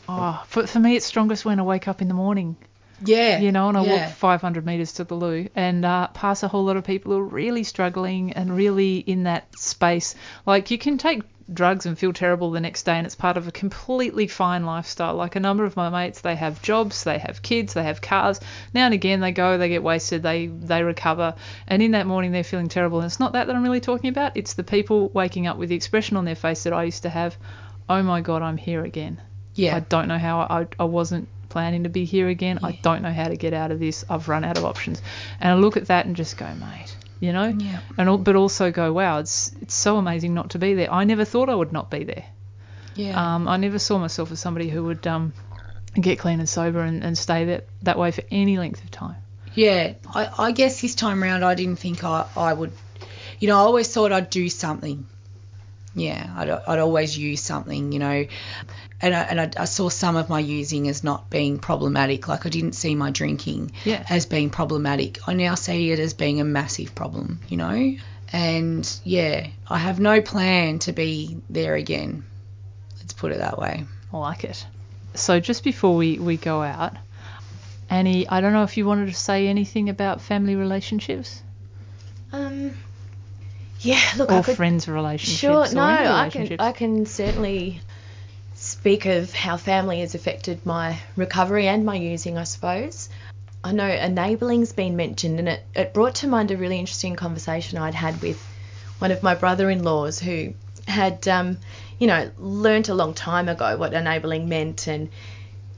[0.07, 2.55] oh, for for me it's strongest when I wake up in the morning.
[3.03, 3.39] Yeah.
[3.39, 4.05] You know, and I yeah.
[4.07, 7.19] walk 500 meters to the loo and uh, pass a whole lot of people who
[7.19, 10.15] are really struggling and really in that space.
[10.45, 11.23] Like you can take
[11.53, 15.15] drugs and feel terrible the next day, and it's part of a completely fine lifestyle.
[15.15, 18.39] Like a number of my mates, they have jobs, they have kids, they have cars.
[18.73, 21.35] Now and again, they go, they get wasted, they they recover,
[21.67, 22.99] and in that morning they're feeling terrible.
[22.99, 24.35] And it's not that that I'm really talking about.
[24.35, 27.09] It's the people waking up with the expression on their face that I used to
[27.09, 27.37] have.
[27.87, 29.21] Oh my God, I'm here again.
[29.53, 29.75] Yeah.
[29.75, 32.59] I don't know how I, I wasn't planning to be here again.
[32.63, 34.03] I don't know how to get out of this.
[34.09, 35.01] I've run out of options.
[35.39, 37.47] And I look at that and just go, mate, you know?
[37.47, 37.79] Yeah.
[37.97, 40.91] And but also go, wow, it's it's so amazing not to be there.
[40.91, 42.25] I never thought I would not be there.
[42.95, 43.35] Yeah.
[43.35, 45.33] Um, I never saw myself as somebody who would um,
[45.99, 49.17] get clean and sober and, and stay that, that way for any length of time.
[49.53, 52.71] Yeah, I, I guess this time around I didn't think I, I would,
[53.39, 55.07] you know, I always thought I'd do something.
[55.95, 58.25] Yeah, I'd, I'd always use something, you know,
[59.01, 62.27] and I, and I, I saw some of my using as not being problematic.
[62.27, 64.05] Like I didn't see my drinking Yeah.
[64.09, 65.19] as being problematic.
[65.27, 67.95] I now see it as being a massive problem, you know,
[68.33, 72.25] and yeah, I have no plan to be there again.
[72.97, 73.85] Let's put it that way.
[74.11, 74.65] I like it.
[75.13, 76.93] So just before we, we go out,
[77.89, 81.41] Annie, I don't know if you wanted to say anything about family relationships
[82.33, 82.71] Um,
[83.85, 85.39] yeah, look, or I could, friends relationships.
[85.39, 86.55] Sure, no, I can.
[86.59, 87.81] I can certainly
[88.55, 93.09] speak of how family has affected my recovery and my using, I suppose.
[93.63, 97.77] I know enabling's been mentioned, and it, it brought to mind a really interesting conversation
[97.77, 98.43] I'd had with
[98.99, 100.53] one of my brother-in-laws who
[100.87, 101.57] had, um,
[101.99, 105.09] you know, learnt a long time ago what enabling meant, and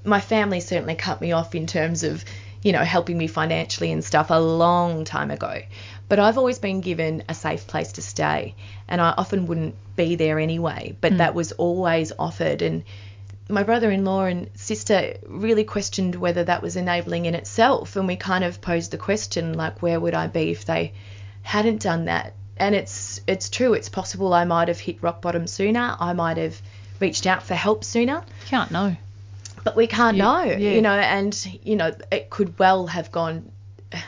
[0.06, 2.24] my family certainly cut me off in terms of,
[2.62, 5.62] you know, helping me financially and stuff a long time ago.
[6.10, 8.56] But I've always been given a safe place to stay,
[8.88, 11.18] and I often wouldn't be there anyway, but Mm.
[11.18, 12.62] that was always offered.
[12.62, 12.84] And
[13.50, 17.96] my brother in law and sister really questioned whether that was enabling in itself.
[17.96, 20.94] And we kind of posed the question like, where would I be if they
[21.44, 22.34] hadn't done that?
[22.60, 23.74] and it's it's true.
[23.74, 25.96] It's possible I might have hit rock bottom sooner.
[26.00, 26.60] I might have
[27.00, 28.24] reached out for help sooner.
[28.48, 28.96] Can't know.
[29.64, 30.72] But we can't Yeah, know, yeah.
[30.72, 33.52] you know, and you know it could well have gone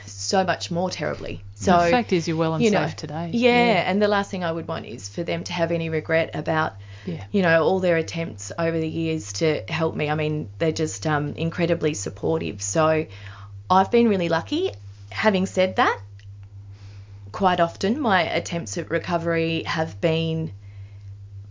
[0.07, 1.43] so much more terribly.
[1.59, 3.31] So the fact is, you're well and you know, safe today.
[3.33, 6.29] Yeah, and the last thing I would want is for them to have any regret
[6.33, 7.25] about, Yeah.
[7.31, 10.09] you know, all their attempts over the years to help me.
[10.09, 12.61] I mean, they're just um, incredibly supportive.
[12.61, 13.07] So
[13.69, 14.71] I've been really lucky.
[15.09, 15.99] Having said that,
[17.33, 20.53] quite often my attempts at recovery have been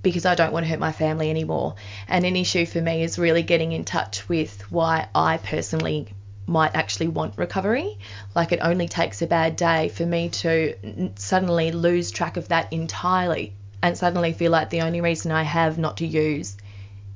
[0.00, 1.74] because I don't want to hurt my family anymore.
[2.06, 6.14] And an issue for me is really getting in touch with why I personally
[6.48, 7.98] might actually want recovery.
[8.34, 10.74] Like it only takes a bad day for me to
[11.16, 15.78] suddenly lose track of that entirely and suddenly feel like the only reason I have
[15.78, 16.56] not to use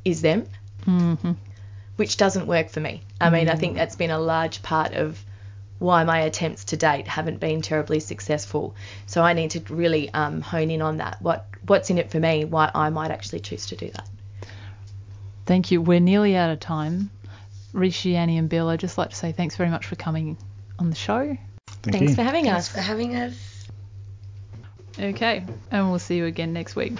[0.04, 0.46] is them,
[0.86, 1.32] Mm-hmm.
[1.96, 3.02] which doesn't work for me.
[3.20, 5.24] I mean, I think that's been a large part of
[5.78, 8.74] why my attempts to date haven't been terribly successful.
[9.06, 11.20] So I need to really um, hone in on that.
[11.22, 12.44] What what's in it for me?
[12.44, 14.08] Why I might actually choose to do that.
[15.46, 15.80] Thank you.
[15.80, 17.10] We're nearly out of time.
[17.74, 20.36] Risha, Annie, and Bill, I'd just like to say thanks very much for coming
[20.78, 21.36] on the show.
[21.82, 22.68] Thanks for having us.
[22.68, 23.66] for having us.
[24.98, 26.92] Okay, and we'll see you again next week.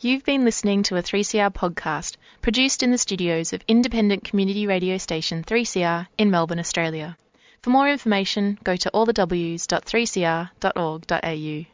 [0.00, 4.98] You've been listening to a 3CR podcast produced in the studios of independent community radio
[4.98, 7.16] station 3CR in Melbourne, Australia.
[7.62, 11.71] For more information, go to allthews.3cr.org.au.